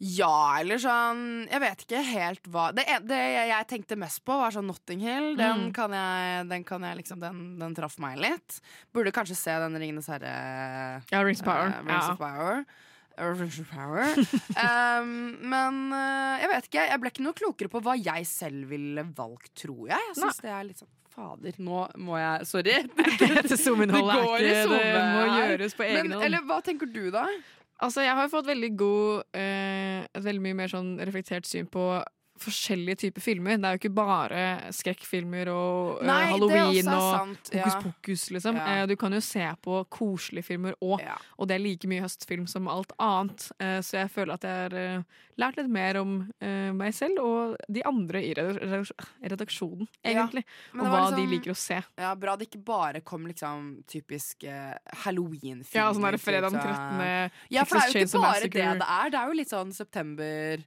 [0.00, 4.50] Ja, eller sånn Jeg vet ikke helt hva Det, det jeg tenkte mest på, var
[4.50, 5.36] sånn Notting Hill.
[5.36, 5.72] Den Mm.
[5.72, 8.60] kan jeg, den, kan jeg liksom, den, den traff meg litt.
[8.92, 11.68] Burde kanskje se den Ringenes herre Ja, Rings of Power.
[11.68, 12.12] eh, Rings Ja.
[12.12, 12.64] of Power.
[13.70, 14.10] Power.
[14.58, 15.14] um,
[15.54, 16.84] men uh, jeg vet ikke.
[16.90, 20.10] Jeg ble ikke noe klokere på hva jeg selv ville valgt, tror jeg.
[20.10, 22.72] Jeg syns det er litt sånn Fader, nå må jeg Sorry.
[23.54, 26.24] Zoom-innholdet er går i ikke Det må gjøres på egen hånd.
[26.26, 27.28] Eller hva tenker du, da?
[27.84, 31.86] Altså, jeg har fått veldig god eh, Et veldig mye mer sånn reflektert syn på
[32.42, 33.56] forskjellige typer filmer.
[33.62, 34.38] Det er jo ikke bare
[34.74, 37.62] skrekkfilmer og eh, Nei, halloween er og sant, ja.
[37.68, 38.58] hokus pokus, liksom.
[38.58, 38.64] Ja.
[38.82, 41.04] Eh, du kan jo se på koselige filmer òg,
[41.38, 43.46] og det er like mye høstfilm som alt annet.
[43.62, 46.16] Eh, så jeg føler at jeg har eh, lært litt mer om
[46.78, 50.44] meg selv og de andre i redak- redak- redaksjonen, egentlig.
[50.76, 51.80] og hva liksom, de liker å se.
[51.98, 54.44] Ja, Bra det ikke bare kom liksom typisk
[55.04, 55.80] halloween-filmer.
[55.80, 57.34] Ja, sånn der det fredag den 13.
[57.54, 59.10] Ja, for det er jo ikke bare det det er.
[59.14, 60.62] Det er jo litt sånn september,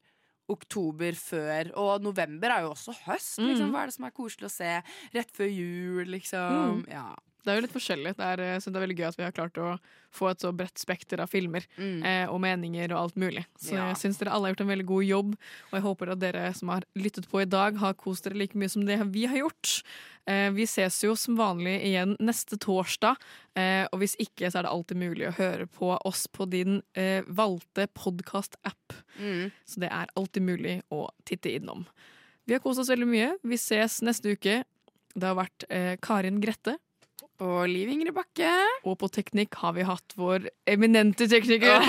[0.52, 3.38] oktober før, og november er jo også høst.
[3.42, 3.68] Liksom.
[3.68, 3.74] Mm.
[3.74, 4.74] Hva er det som er koselig å se
[5.16, 6.82] rett før jul, liksom?
[6.82, 6.86] Mm.
[6.92, 7.10] Ja.
[7.48, 8.12] Det er jo litt forskjellig.
[8.20, 9.70] Det er, eh, så det er veldig gøy at vi har klart å
[10.18, 12.04] få et så bredt spekter av filmer Mm.
[12.04, 13.46] eh, og meninger og alt mulig.
[13.58, 13.88] Så Ja.
[13.94, 15.32] jeg syns dere alle har gjort en veldig god jobb,
[15.72, 18.54] og jeg håper at dere som har lyttet på i dag, har kost dere like
[18.60, 19.82] mye som det vi har gjort.
[20.28, 23.16] Eh, vi ses jo som vanlig igjen neste torsdag,
[23.56, 26.82] eh, og hvis ikke så er det alltid mulig å høre på oss på din
[26.96, 28.94] eh, valgte podkast-app.
[29.22, 29.52] Mm.
[29.66, 31.86] Så det er alltid mulig å titte innom.
[32.46, 33.38] Vi har kost oss veldig mye.
[33.44, 34.64] Vi ses neste uke.
[35.18, 36.78] Det har vært eh, Karin Grette.
[37.42, 38.50] Og Liv Ingrid Bakke.
[38.88, 41.86] Og på teknikk har vi hatt vår eminente tekniker.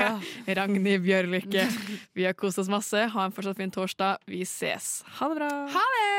[0.58, 1.66] Ragnhild Bjørlykke.
[2.14, 3.08] Vi har kost oss masse.
[3.14, 4.22] Ha en fortsatt fin torsdag.
[4.30, 5.00] Vi ses.
[5.18, 5.52] Ha det bra.
[5.74, 6.12] Ha det!